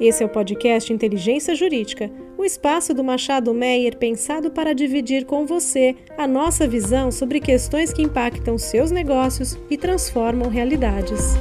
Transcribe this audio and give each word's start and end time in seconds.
Esse 0.00 0.22
é 0.22 0.26
o 0.26 0.28
podcast 0.28 0.92
Inteligência 0.92 1.56
Jurídica, 1.56 2.08
o 2.36 2.44
espaço 2.44 2.94
do 2.94 3.02
Machado 3.02 3.52
Meyer 3.52 3.96
pensado 3.96 4.48
para 4.48 4.72
dividir 4.72 5.26
com 5.26 5.44
você 5.44 5.96
a 6.16 6.24
nossa 6.24 6.68
visão 6.68 7.10
sobre 7.10 7.40
questões 7.40 7.92
que 7.92 8.00
impactam 8.00 8.56
seus 8.56 8.92
negócios 8.92 9.58
e 9.68 9.76
transformam 9.76 10.48
realidades. 10.48 11.34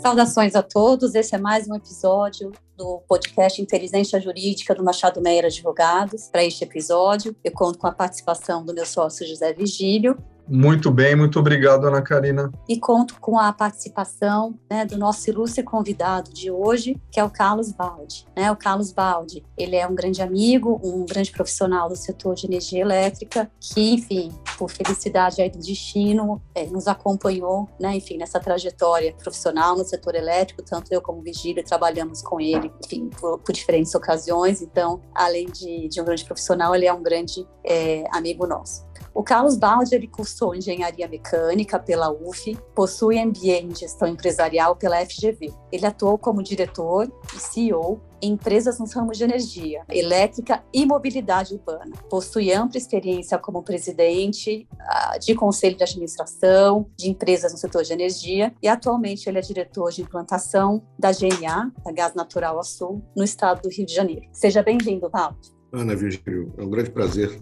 Saudações 0.00 0.54
a 0.54 0.62
todos, 0.62 1.14
esse 1.14 1.34
é 1.34 1.38
mais 1.38 1.66
um 1.66 1.74
episódio 1.74 2.52
do 2.78 3.02
podcast 3.08 3.60
Inteligência 3.60 4.20
Jurídica 4.20 4.72
do 4.72 4.84
Machado 4.84 5.20
Meyer 5.20 5.46
Advogados. 5.46 6.28
Para 6.28 6.44
este 6.44 6.62
episódio, 6.62 7.34
eu 7.42 7.50
conto 7.50 7.76
com 7.76 7.88
a 7.88 7.92
participação 7.92 8.64
do 8.64 8.72
meu 8.72 8.86
sócio 8.86 9.26
José 9.26 9.52
Vigílio 9.52 10.16
muito 10.48 10.90
bem, 10.90 11.14
muito 11.14 11.38
obrigado, 11.38 11.86
Ana 11.86 12.02
Karina. 12.02 12.50
E 12.68 12.78
conto 12.78 13.20
com 13.20 13.38
a 13.38 13.52
participação 13.52 14.58
né, 14.70 14.84
do 14.84 14.96
nosso 14.96 15.28
ilustre 15.28 15.62
convidado 15.62 16.32
de 16.32 16.50
hoje, 16.50 17.00
que 17.10 17.20
é 17.20 17.24
o 17.24 17.30
Carlos 17.30 17.72
Baldi. 17.72 18.26
Né? 18.36 18.50
O 18.50 18.56
Carlos 18.56 18.92
Baldi, 18.92 19.44
ele 19.56 19.76
é 19.76 19.86
um 19.86 19.94
grande 19.94 20.22
amigo, 20.22 20.80
um 20.82 21.04
grande 21.04 21.30
profissional 21.30 21.88
do 21.88 21.96
setor 21.96 22.34
de 22.34 22.46
energia 22.46 22.80
elétrica, 22.80 23.50
que, 23.60 23.94
enfim, 23.94 24.32
por 24.56 24.70
felicidade 24.70 25.42
aí 25.42 25.50
do 25.50 25.58
destino, 25.58 26.40
é, 26.54 26.66
nos 26.66 26.88
acompanhou, 26.88 27.68
né, 27.78 27.96
enfim, 27.96 28.16
nessa 28.16 28.40
trajetória 28.40 29.14
profissional 29.14 29.76
no 29.76 29.84
setor 29.84 30.14
elétrico, 30.14 30.62
tanto 30.62 30.92
eu 30.92 31.00
como 31.00 31.22
Vigílio 31.22 31.64
trabalhamos 31.64 32.22
com 32.22 32.40
ele, 32.40 32.72
enfim, 32.84 33.08
por, 33.08 33.38
por 33.38 33.52
diferentes 33.52 33.94
ocasiões. 33.94 34.62
Então, 34.62 35.00
além 35.14 35.46
de, 35.46 35.88
de, 35.88 36.00
um 36.00 36.04
grande 36.04 36.24
profissional, 36.24 36.74
ele 36.74 36.86
é 36.86 36.92
um 36.92 37.02
grande 37.02 37.46
é, 37.64 38.04
amigo 38.12 38.46
nosso. 38.46 38.87
O 39.14 39.22
Carlos 39.22 39.56
Baldi 39.56 40.06
cursou 40.06 40.54
engenharia 40.54 41.08
mecânica 41.08 41.78
pela 41.78 42.10
UF, 42.10 42.56
possui 42.74 43.24
MBA 43.24 43.62
em 43.62 43.74
gestão 43.74 44.08
empresarial 44.08 44.76
pela 44.76 45.04
FGV. 45.04 45.52
Ele 45.72 45.86
atuou 45.86 46.18
como 46.18 46.42
diretor 46.42 47.10
e 47.34 47.38
CEO 47.38 48.00
em 48.20 48.32
empresas 48.32 48.78
nos 48.78 48.92
ramos 48.92 49.16
de 49.16 49.24
energia, 49.24 49.84
elétrica 49.88 50.62
e 50.72 50.84
mobilidade 50.84 51.54
urbana. 51.54 51.96
Possui 52.10 52.52
ampla 52.52 52.78
experiência 52.78 53.38
como 53.38 53.62
presidente 53.62 54.66
ah, 54.80 55.18
de 55.18 55.34
conselho 55.34 55.76
de 55.76 55.84
administração 55.84 56.90
de 56.96 57.08
empresas 57.08 57.52
no 57.52 57.58
setor 57.58 57.82
de 57.82 57.92
energia 57.92 58.52
e 58.62 58.68
atualmente 58.68 59.28
ele 59.28 59.38
é 59.38 59.40
diretor 59.40 59.90
de 59.90 60.02
implantação 60.02 60.82
da 60.98 61.10
GNA, 61.12 61.72
da 61.84 61.92
Gás 61.92 62.14
Natural 62.14 62.62
Sul, 62.64 63.02
no 63.16 63.22
estado 63.22 63.62
do 63.62 63.68
Rio 63.68 63.86
de 63.86 63.94
Janeiro. 63.94 64.26
Seja 64.32 64.62
bem-vindo, 64.62 65.08
Baldi. 65.08 65.58
Ana 65.72 65.94
Virgílio, 65.94 66.52
é 66.56 66.62
um 66.62 66.70
grande 66.70 66.90
prazer 66.90 67.38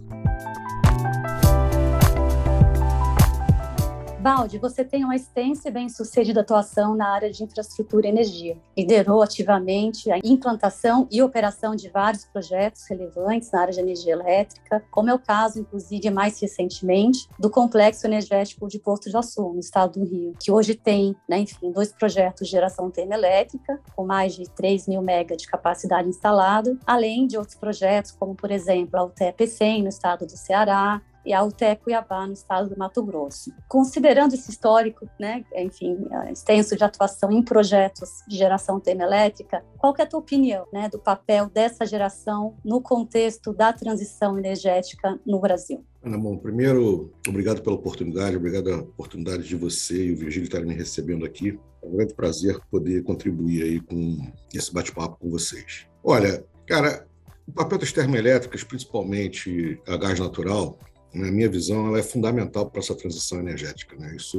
Valde, 4.27 4.57
você 4.57 4.83
tem 4.83 5.05
uma 5.05 5.15
extensa 5.15 5.69
e 5.69 5.71
bem-sucedida 5.71 6.41
atuação 6.41 6.93
na 6.93 7.13
área 7.13 7.31
de 7.31 7.45
infraestrutura 7.45 8.07
e 8.07 8.09
energia. 8.09 8.57
Liderou 8.77 9.21
ativamente 9.21 10.11
a 10.11 10.19
implantação 10.21 11.07
e 11.09 11.21
operação 11.21 11.77
de 11.77 11.87
vários 11.87 12.25
projetos 12.25 12.83
relevantes 12.89 13.49
na 13.53 13.61
área 13.61 13.73
de 13.73 13.79
energia 13.79 14.11
elétrica, 14.11 14.83
como 14.91 15.09
é 15.09 15.13
o 15.13 15.17
caso, 15.17 15.61
inclusive, 15.61 16.09
mais 16.09 16.41
recentemente, 16.41 17.29
do 17.39 17.49
Complexo 17.49 18.05
Energético 18.05 18.67
de 18.67 18.77
Porto 18.79 19.09
de 19.09 19.15
Açu, 19.15 19.53
no 19.53 19.61
estado 19.61 19.97
do 19.97 20.05
Rio, 20.05 20.35
que 20.37 20.51
hoje 20.51 20.75
tem, 20.75 21.15
né, 21.25 21.39
enfim, 21.39 21.71
dois 21.71 21.93
projetos 21.93 22.47
de 22.47 22.51
geração 22.51 22.91
termoelétrica, 22.91 23.79
com 23.95 24.05
mais 24.05 24.35
de 24.35 24.43
3 24.49 24.89
mil 24.89 25.01
mega 25.01 25.37
de 25.37 25.47
capacidade 25.47 26.09
instalada, 26.09 26.77
além 26.85 27.27
de 27.27 27.37
outros 27.37 27.55
projetos, 27.55 28.11
como, 28.11 28.35
por 28.35 28.51
exemplo, 28.51 28.99
a 28.99 29.05
UTEP 29.05 29.47
100 29.47 29.83
no 29.83 29.87
estado 29.87 30.25
do 30.25 30.35
Ceará, 30.35 31.01
e 31.27 31.33
a 31.33 31.43
UTE 31.43 31.75
Cuiabá, 31.83 32.25
no 32.25 32.31
estado 32.31 32.69
do 32.69 32.77
Mato 32.77 33.03
Grosso. 33.03 33.51
Considerando 33.67 34.33
esse 34.33 34.49
histórico, 34.49 35.05
né, 35.19 35.43
enfim, 35.53 35.97
extenso 36.31 36.77
de 36.77 36.85
atuação 36.85 37.29
em 37.33 37.43
projetos 37.43 38.23
de 38.25 38.37
geração 38.37 38.79
termoelétrica, 38.79 39.61
qual 39.77 39.93
é 39.99 40.03
a 40.03 40.05
tua 40.05 40.21
opinião 40.21 40.65
né, 40.71 40.87
do 40.87 40.97
papel 40.97 41.49
dessa 41.49 41.85
geração 41.85 42.55
no 42.63 42.81
contexto 42.81 43.51
da 43.51 43.73
transição 43.73 44.39
energética 44.39 45.19
no 45.25 45.37
Brasil? 45.41 45.83
Ana, 46.01 46.17
bom, 46.17 46.37
primeiro, 46.37 47.11
obrigado 47.27 47.61
pela 47.61 47.75
oportunidade, 47.75 48.37
obrigado 48.37 48.63
pela 48.63 48.81
oportunidade 48.83 49.43
de 49.43 49.55
você 49.57 50.05
e 50.05 50.13
o 50.13 50.17
Virgílio 50.17 50.45
estarem 50.45 50.65
me 50.65 50.75
recebendo 50.75 51.25
aqui. 51.25 51.59
É 51.83 51.85
um 51.85 51.91
grande 51.91 52.13
prazer 52.13 52.57
poder 52.71 53.03
contribuir 53.03 53.63
aí 53.63 53.79
com 53.81 54.17
esse 54.53 54.73
bate-papo 54.73 55.17
com 55.19 55.29
vocês. 55.29 55.87
Olha, 56.01 56.45
cara, 56.65 57.05
o 57.45 57.51
papel 57.51 57.77
das 57.77 57.91
termoelétricas, 57.91 58.63
principalmente 58.63 59.81
a 59.85 59.97
gás 59.97 60.19
natural, 60.19 60.77
na 61.17 61.31
minha 61.31 61.49
visão, 61.49 61.87
ela 61.87 61.99
é 61.99 62.03
fundamental 62.03 62.69
para 62.69 62.79
essa 62.79 62.95
transição 62.95 63.39
energética. 63.39 63.95
Né? 63.95 64.15
Isso 64.15 64.37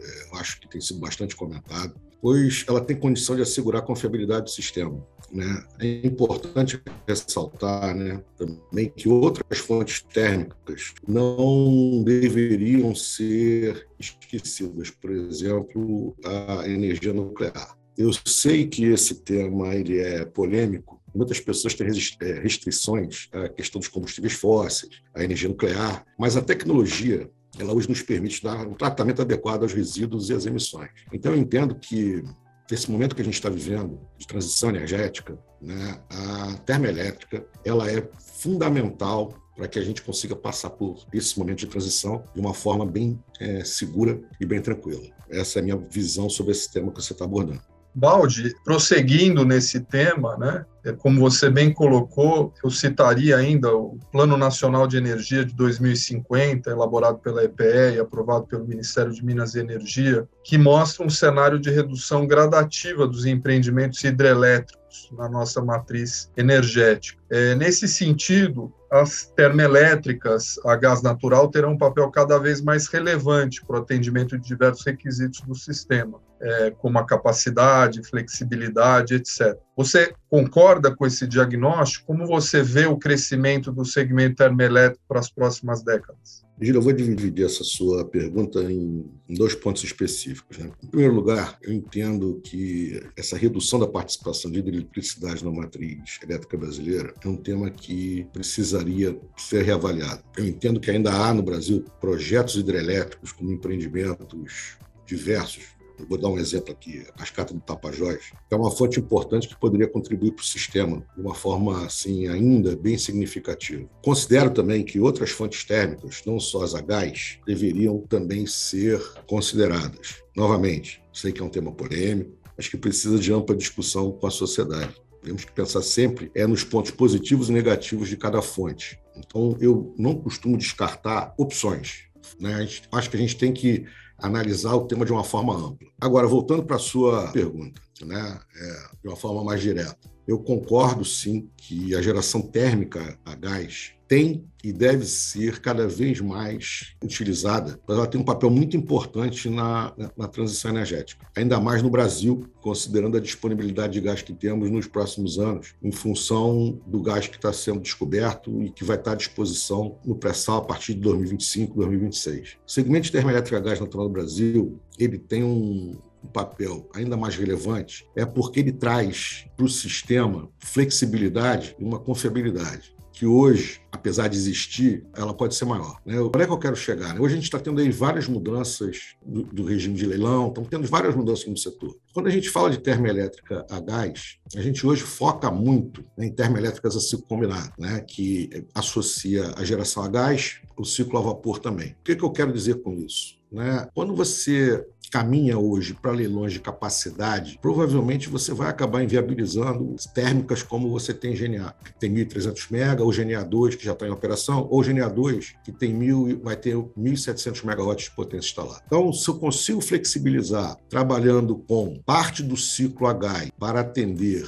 é, 0.00 0.28
eu 0.30 0.38
acho 0.38 0.60
que 0.60 0.68
tem 0.68 0.80
sido 0.80 1.00
bastante 1.00 1.34
comentado, 1.34 1.94
pois 2.20 2.64
ela 2.68 2.80
tem 2.80 2.96
condição 2.96 3.36
de 3.36 3.42
assegurar 3.42 3.82
a 3.82 3.84
confiabilidade 3.84 4.44
do 4.44 4.50
sistema. 4.50 5.04
Né? 5.30 5.64
É 5.80 6.06
importante 6.06 6.80
ressaltar 7.06 7.94
né, 7.94 8.22
também 8.36 8.88
que 8.88 9.08
outras 9.08 9.58
fontes 9.58 10.02
térmicas 10.02 10.94
não 11.06 12.02
deveriam 12.04 12.94
ser 12.94 13.88
esquecidas, 13.98 14.90
por 14.90 15.10
exemplo, 15.10 16.16
a 16.24 16.68
energia 16.68 17.12
nuclear. 17.12 17.76
Eu 17.96 18.10
sei 18.24 18.66
que 18.66 18.84
esse 18.86 19.16
tema 19.16 19.74
ele 19.74 19.98
é 19.98 20.24
polêmico, 20.24 21.00
Muitas 21.14 21.40
pessoas 21.40 21.74
têm 21.74 21.86
é, 21.86 22.40
restrições 22.40 23.28
à 23.32 23.48
questão 23.48 23.78
dos 23.78 23.88
combustíveis 23.88 24.32
fósseis, 24.32 25.00
à 25.14 25.22
energia 25.22 25.48
nuclear, 25.48 26.04
mas 26.18 26.36
a 26.36 26.42
tecnologia 26.42 27.30
ela 27.58 27.72
hoje 27.72 27.88
nos 27.88 28.02
permite 28.02 28.42
dar 28.42 28.66
um 28.66 28.74
tratamento 28.74 29.22
adequado 29.22 29.62
aos 29.62 29.72
resíduos 29.72 30.28
e 30.28 30.34
às 30.34 30.44
emissões. 30.44 30.90
Então, 31.12 31.32
eu 31.32 31.38
entendo 31.38 31.74
que 31.76 32.22
nesse 32.70 32.90
momento 32.90 33.14
que 33.14 33.22
a 33.22 33.24
gente 33.24 33.34
está 33.34 33.48
vivendo 33.48 34.00
de 34.18 34.26
transição 34.26 34.70
energética, 34.70 35.38
né, 35.60 36.00
a 36.10 36.54
termoelétrica 36.64 37.46
ela 37.64 37.90
é 37.90 38.08
fundamental 38.18 39.34
para 39.56 39.68
que 39.68 39.78
a 39.78 39.82
gente 39.82 40.02
consiga 40.02 40.34
passar 40.34 40.70
por 40.70 41.06
esse 41.12 41.38
momento 41.38 41.60
de 41.60 41.66
transição 41.68 42.24
de 42.34 42.40
uma 42.40 42.52
forma 42.52 42.84
bem 42.84 43.22
é, 43.40 43.62
segura 43.62 44.20
e 44.40 44.44
bem 44.44 44.60
tranquila. 44.60 45.02
Essa 45.28 45.58
é 45.58 45.60
a 45.60 45.62
minha 45.62 45.76
visão 45.76 46.28
sobre 46.28 46.52
esse 46.52 46.72
tema 46.72 46.90
que 46.90 47.00
você 47.00 47.12
está 47.12 47.24
abordando. 47.24 47.62
Balde, 47.94 48.54
prosseguindo 48.64 49.44
nesse 49.44 49.80
tema, 49.80 50.36
né, 50.36 50.66
é, 50.84 50.92
como 50.92 51.20
você 51.20 51.48
bem 51.48 51.72
colocou, 51.72 52.52
eu 52.62 52.70
citaria 52.70 53.36
ainda 53.36 53.74
o 53.74 53.98
Plano 54.12 54.36
Nacional 54.36 54.86
de 54.86 54.96
Energia 54.96 55.44
de 55.44 55.54
2050, 55.54 56.70
elaborado 56.70 57.18
pela 57.18 57.42
EPE 57.42 57.94
e 57.96 58.00
aprovado 58.00 58.46
pelo 58.46 58.66
Ministério 58.66 59.12
de 59.12 59.24
Minas 59.24 59.54
e 59.54 59.60
Energia, 59.60 60.28
que 60.42 60.58
mostra 60.58 61.06
um 61.06 61.08
cenário 61.08 61.58
de 61.58 61.70
redução 61.70 62.26
gradativa 62.26 63.06
dos 63.06 63.24
empreendimentos 63.24 64.02
hidrelétricos 64.02 65.10
na 65.16 65.28
nossa 65.28 65.62
matriz 65.62 66.30
energética. 66.36 67.20
É, 67.30 67.54
nesse 67.54 67.88
sentido, 67.88 68.72
as 68.90 69.32
termoelétricas 69.34 70.58
a 70.66 70.76
gás 70.76 71.00
natural 71.00 71.48
terão 71.48 71.72
um 71.72 71.78
papel 71.78 72.10
cada 72.10 72.38
vez 72.38 72.60
mais 72.60 72.86
relevante 72.88 73.64
para 73.64 73.76
o 73.76 73.82
atendimento 73.82 74.38
de 74.38 74.46
diversos 74.46 74.84
requisitos 74.84 75.40
do 75.40 75.54
sistema 75.54 76.20
é, 76.40 76.70
como 76.72 76.98
a 76.98 77.06
capacidade, 77.06 78.02
flexibilidade, 78.02 79.14
etc. 79.14 79.56
Você 79.76 80.14
concorda 80.28 80.94
com 80.94 81.06
esse 81.06 81.26
diagnóstico? 81.26 82.06
Como 82.06 82.26
você 82.26 82.62
vê 82.62 82.86
o 82.86 82.96
crescimento 82.96 83.72
do 83.72 83.84
segmento 83.84 84.36
termoelétrico 84.36 85.02
para 85.08 85.20
as 85.20 85.30
próximas 85.30 85.82
décadas? 85.82 86.44
Gil, 86.60 86.76
eu 86.76 86.82
vou 86.82 86.92
dividir 86.92 87.44
essa 87.44 87.64
sua 87.64 88.04
pergunta 88.04 88.62
em, 88.62 89.04
dois 89.28 89.56
pontos 89.56 89.82
específicos. 89.82 90.58
Né? 90.58 90.70
Em 90.84 90.86
primeiro 90.86 91.14
lugar, 91.14 91.58
eu 91.60 91.72
entendo 91.72 92.40
que 92.44 93.02
essa 93.16 93.36
redução 93.36 93.80
da 93.80 93.88
participação 93.88 94.50
de 94.50 94.60
hidroeletricidade 94.60 95.44
na 95.44 95.50
matriz 95.50 96.20
elétrica 96.22 96.56
brasileira 96.56 97.12
é 97.24 97.28
um 97.28 97.36
tema 97.36 97.68
que 97.70 98.28
precisaria 98.32 99.18
ser 99.36 99.62
reavaliado. 99.64 100.22
Eu 100.36 100.46
entendo 100.46 100.78
que 100.78 100.90
ainda 100.90 101.12
há 101.12 101.34
no 101.34 101.42
Brasil 101.42 101.84
projetos 102.00 102.54
hidrelétricos 102.54 103.32
como 103.32 103.50
empreendimentos 103.50 104.78
diversos 105.04 105.73
eu 105.98 106.06
vou 106.06 106.18
dar 106.18 106.28
um 106.28 106.38
exemplo 106.38 106.72
aqui, 106.72 107.04
a 107.08 107.12
cascata 107.12 107.54
do 107.54 107.60
Tapajós, 107.60 108.32
que 108.48 108.54
é 108.54 108.56
uma 108.56 108.70
fonte 108.70 108.98
importante 108.98 109.48
que 109.48 109.56
poderia 109.56 109.86
contribuir 109.86 110.32
para 110.32 110.42
o 110.42 110.46
sistema 110.46 111.04
de 111.14 111.20
uma 111.20 111.34
forma 111.34 111.86
assim 111.86 112.26
ainda 112.26 112.76
bem 112.76 112.98
significativa. 112.98 113.88
Considero 114.02 114.50
também 114.50 114.84
que 114.84 115.00
outras 115.00 115.30
fontes 115.30 115.64
térmicas, 115.64 116.22
não 116.26 116.40
só 116.40 116.62
as 116.62 116.74
a 116.74 116.80
gás, 116.80 117.38
deveriam 117.46 118.00
também 118.08 118.46
ser 118.46 119.00
consideradas. 119.26 120.22
Novamente, 120.36 121.02
sei 121.12 121.32
que 121.32 121.40
é 121.40 121.44
um 121.44 121.48
tema 121.48 121.72
polêmico, 121.72 122.32
mas 122.56 122.68
que 122.68 122.76
precisa 122.76 123.18
de 123.18 123.32
ampla 123.32 123.56
discussão 123.56 124.12
com 124.12 124.26
a 124.26 124.30
sociedade. 124.30 124.94
Temos 125.22 125.44
que 125.44 125.52
pensar 125.52 125.82
sempre 125.82 126.30
é 126.34 126.46
nos 126.46 126.64
pontos 126.64 126.90
positivos 126.90 127.48
e 127.48 127.52
negativos 127.52 128.08
de 128.08 128.16
cada 128.16 128.42
fonte. 128.42 129.00
Então, 129.16 129.56
eu 129.60 129.94
não 129.96 130.14
costumo 130.14 130.56
descartar 130.56 131.34
opções. 131.38 132.04
Né? 132.38 132.68
Acho 132.92 133.10
que 133.10 133.16
a 133.16 133.20
gente 133.20 133.36
tem 133.36 133.52
que 133.52 133.86
analisar 134.18 134.74
o 134.74 134.86
tema 134.86 135.04
de 135.04 135.12
uma 135.12 135.24
forma 135.24 135.54
ampla. 135.54 135.88
Agora, 136.00 136.26
voltando 136.26 136.64
para 136.64 136.76
a 136.76 136.80
sua 136.80 137.30
pergunta, 137.32 137.80
né, 138.04 138.40
é, 138.56 138.88
de 139.02 139.08
uma 139.08 139.16
forma 139.16 139.44
mais 139.44 139.60
direta. 139.60 140.13
Eu 140.26 140.38
concordo 140.38 141.04
sim 141.04 141.48
que 141.56 141.94
a 141.94 142.02
geração 142.02 142.40
térmica 142.40 143.18
a 143.24 143.34
gás 143.34 143.94
tem 144.06 144.44
e 144.62 144.72
deve 144.72 145.04
ser 145.04 145.60
cada 145.60 145.86
vez 145.86 146.20
mais 146.20 146.94
utilizada, 147.02 147.78
ela 147.88 148.06
tem 148.06 148.20
um 148.20 148.24
papel 148.24 148.50
muito 148.50 148.76
importante 148.76 149.48
na, 149.50 149.92
na, 150.16 150.28
transição 150.28 150.70
energética, 150.70 151.26
ainda 151.36 151.60
mais 151.60 151.82
no 151.82 151.90
Brasil, 151.90 152.46
considerando 152.60 153.16
a 153.16 153.20
disponibilidade 153.20 153.94
de 153.94 154.00
gás 154.00 154.22
que 154.22 154.32
temos 154.32 154.70
nos 154.70 154.86
próximos 154.86 155.38
anos, 155.38 155.74
em 155.82 155.92
função 155.92 156.80
do 156.86 157.02
gás 157.02 157.26
que 157.26 157.36
está 157.36 157.52
sendo 157.52 157.80
descoberto 157.80 158.62
e 158.62 158.70
que 158.70 158.84
vai 158.84 158.96
estar 158.96 159.12
à 159.12 159.16
disposição 159.16 159.98
no 160.04 160.14
pré-sal 160.14 160.58
a 160.58 160.64
partir 160.64 160.94
de 160.94 161.00
2025, 161.00 161.76
2026. 161.76 162.56
O 162.66 162.70
segmento 162.70 163.06
de 163.06 163.12
termoelétrica 163.12 163.58
a 163.58 163.60
gás 163.60 163.80
natural 163.80 164.06
do 164.06 164.12
Brasil, 164.12 164.80
ele 164.98 165.18
tem 165.18 165.42
um, 165.42 165.98
um 166.24 166.28
papel 166.28 166.88
ainda 166.94 167.16
mais 167.16 167.36
relevante 167.36 168.06
é 168.16 168.24
porque 168.24 168.60
ele 168.60 168.72
traz 168.72 169.46
para 169.56 169.66
o 169.66 169.68
sistema 169.68 170.48
flexibilidade 170.58 171.76
e 171.78 171.84
uma 171.84 171.98
confiabilidade 171.98 172.94
que 173.14 173.24
hoje, 173.24 173.80
apesar 173.92 174.26
de 174.26 174.36
existir, 174.36 175.06
ela 175.16 175.32
pode 175.32 175.54
ser 175.54 175.64
maior. 175.64 176.00
Né? 176.04 176.20
Onde 176.20 176.42
é 176.42 176.46
que 176.46 176.52
eu 176.52 176.58
quero 176.58 176.74
chegar? 176.74 177.14
Né? 177.14 177.20
Hoje 177.20 177.34
a 177.34 177.36
gente 177.36 177.44
está 177.44 177.60
tendo 177.60 177.80
aí 177.80 177.88
várias 177.88 178.26
mudanças 178.26 179.14
do, 179.24 179.44
do, 179.44 179.64
regime 179.64 179.94
de 179.94 180.04
leilão, 180.04 180.48
estamos 180.48 180.68
tendo 180.68 180.86
várias 180.88 181.14
mudanças 181.14 181.46
no 181.46 181.56
setor. 181.56 181.96
Quando 182.12 182.26
a 182.26 182.30
gente 182.30 182.50
fala 182.50 182.70
de 182.70 182.78
termoelétrica 182.78 183.64
a 183.70 183.78
gás, 183.78 184.38
a 184.56 184.60
gente 184.60 184.84
hoje 184.84 185.02
foca 185.02 185.48
muito 185.48 186.04
em 186.18 186.28
termoelétricas 186.28 186.96
a 186.96 187.00
ciclo 187.00 187.24
combinado, 187.26 187.72
né? 187.78 188.00
que 188.00 188.50
associa 188.74 189.54
a 189.56 189.64
geração 189.64 190.02
a 190.02 190.08
gás, 190.08 190.60
o 190.76 190.84
ciclo 190.84 191.16
a 191.16 191.22
vapor 191.22 191.60
também. 191.60 191.90
O 191.90 192.04
que, 192.04 192.16
que 192.16 192.24
eu 192.24 192.30
quero 192.32 192.52
dizer 192.52 192.82
com 192.82 192.94
isso? 192.94 193.36
Né? 193.50 193.86
Quando 193.94 194.16
você 194.16 194.84
caminha 195.14 195.56
hoje 195.56 195.94
para 195.94 196.10
leilões 196.10 196.52
de 196.52 196.58
capacidade, 196.58 197.56
provavelmente 197.62 198.28
você 198.28 198.52
vai 198.52 198.68
acabar 198.68 199.00
inviabilizando 199.00 199.94
térmicas 200.12 200.60
como 200.60 200.90
você 200.90 201.14
tem 201.14 201.36
GNA, 201.36 201.72
que 201.84 201.94
tem 202.00 202.12
1.300 202.12 202.68
MB, 202.68 203.00
ou 203.00 203.10
GNA2, 203.10 203.76
que 203.76 203.84
já 203.84 203.92
está 203.92 204.08
em 204.08 204.10
operação, 204.10 204.66
ou 204.68 204.80
GNA2, 204.80 205.52
que 205.64 205.70
tem 205.70 205.96
1.000, 205.96 206.42
vai 206.42 206.56
ter 206.56 206.74
1.700 206.74 207.62
MW 207.62 207.94
de 207.94 208.10
potência 208.10 208.48
instalada. 208.48 208.82
Então, 208.84 209.12
se 209.12 209.28
eu 209.28 209.38
consigo 209.38 209.80
flexibilizar 209.80 210.76
trabalhando 210.88 211.58
com 211.58 211.96
parte 212.04 212.42
do 212.42 212.56
ciclo 212.56 213.06
H 213.06 213.52
para 213.56 213.82
atender 213.82 214.44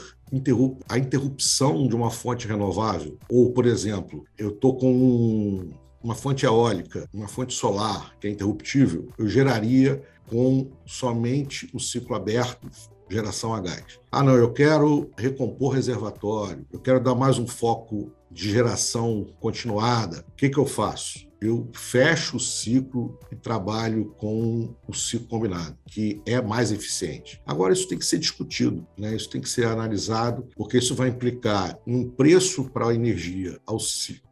a 0.88 0.98
interrupção 0.98 1.86
de 1.86 1.94
uma 1.94 2.10
fonte 2.10 2.48
renovável, 2.48 3.16
ou, 3.30 3.52
por 3.52 3.66
exemplo, 3.66 4.24
eu 4.36 4.48
estou 4.48 4.76
com 4.76 4.92
um 4.92 5.70
uma 6.06 6.14
fonte 6.14 6.46
eólica, 6.46 7.08
uma 7.12 7.26
fonte 7.26 7.52
solar, 7.52 8.14
que 8.20 8.28
é 8.28 8.30
interruptível, 8.30 9.08
eu 9.18 9.26
geraria 9.28 10.00
com 10.28 10.70
somente 10.84 11.68
o 11.72 11.80
ciclo 11.80 12.14
aberto, 12.14 12.68
geração 13.08 13.54
a 13.54 13.60
gás. 13.60 14.00
Ah, 14.10 14.22
não, 14.22 14.34
eu 14.34 14.52
quero 14.52 15.10
recompor 15.16 15.72
reservatório, 15.72 16.66
eu 16.72 16.80
quero 16.80 17.00
dar 17.00 17.14
mais 17.14 17.38
um 17.38 17.46
foco 17.46 18.10
de 18.30 18.50
geração 18.50 19.26
continuada. 19.40 20.24
O 20.28 20.32
que, 20.36 20.48
que 20.48 20.58
eu 20.58 20.66
faço? 20.66 21.26
eu 21.40 21.68
fecho 21.72 22.36
o 22.36 22.40
ciclo 22.40 23.18
e 23.30 23.36
trabalho 23.36 24.14
com 24.16 24.74
o 24.86 24.94
ciclo 24.94 25.28
combinado, 25.28 25.76
que 25.86 26.20
é 26.26 26.40
mais 26.40 26.72
eficiente. 26.72 27.40
Agora, 27.46 27.72
isso 27.72 27.88
tem 27.88 27.98
que 27.98 28.06
ser 28.06 28.18
discutido, 28.18 28.86
né? 28.96 29.14
isso 29.14 29.28
tem 29.28 29.40
que 29.40 29.48
ser 29.48 29.66
analisado, 29.66 30.48
porque 30.56 30.78
isso 30.78 30.94
vai 30.94 31.08
implicar 31.08 31.78
um 31.86 32.08
preço 32.08 32.64
para 32.70 32.88
a 32.88 32.94
energia 32.94 33.58
ao 33.66 33.76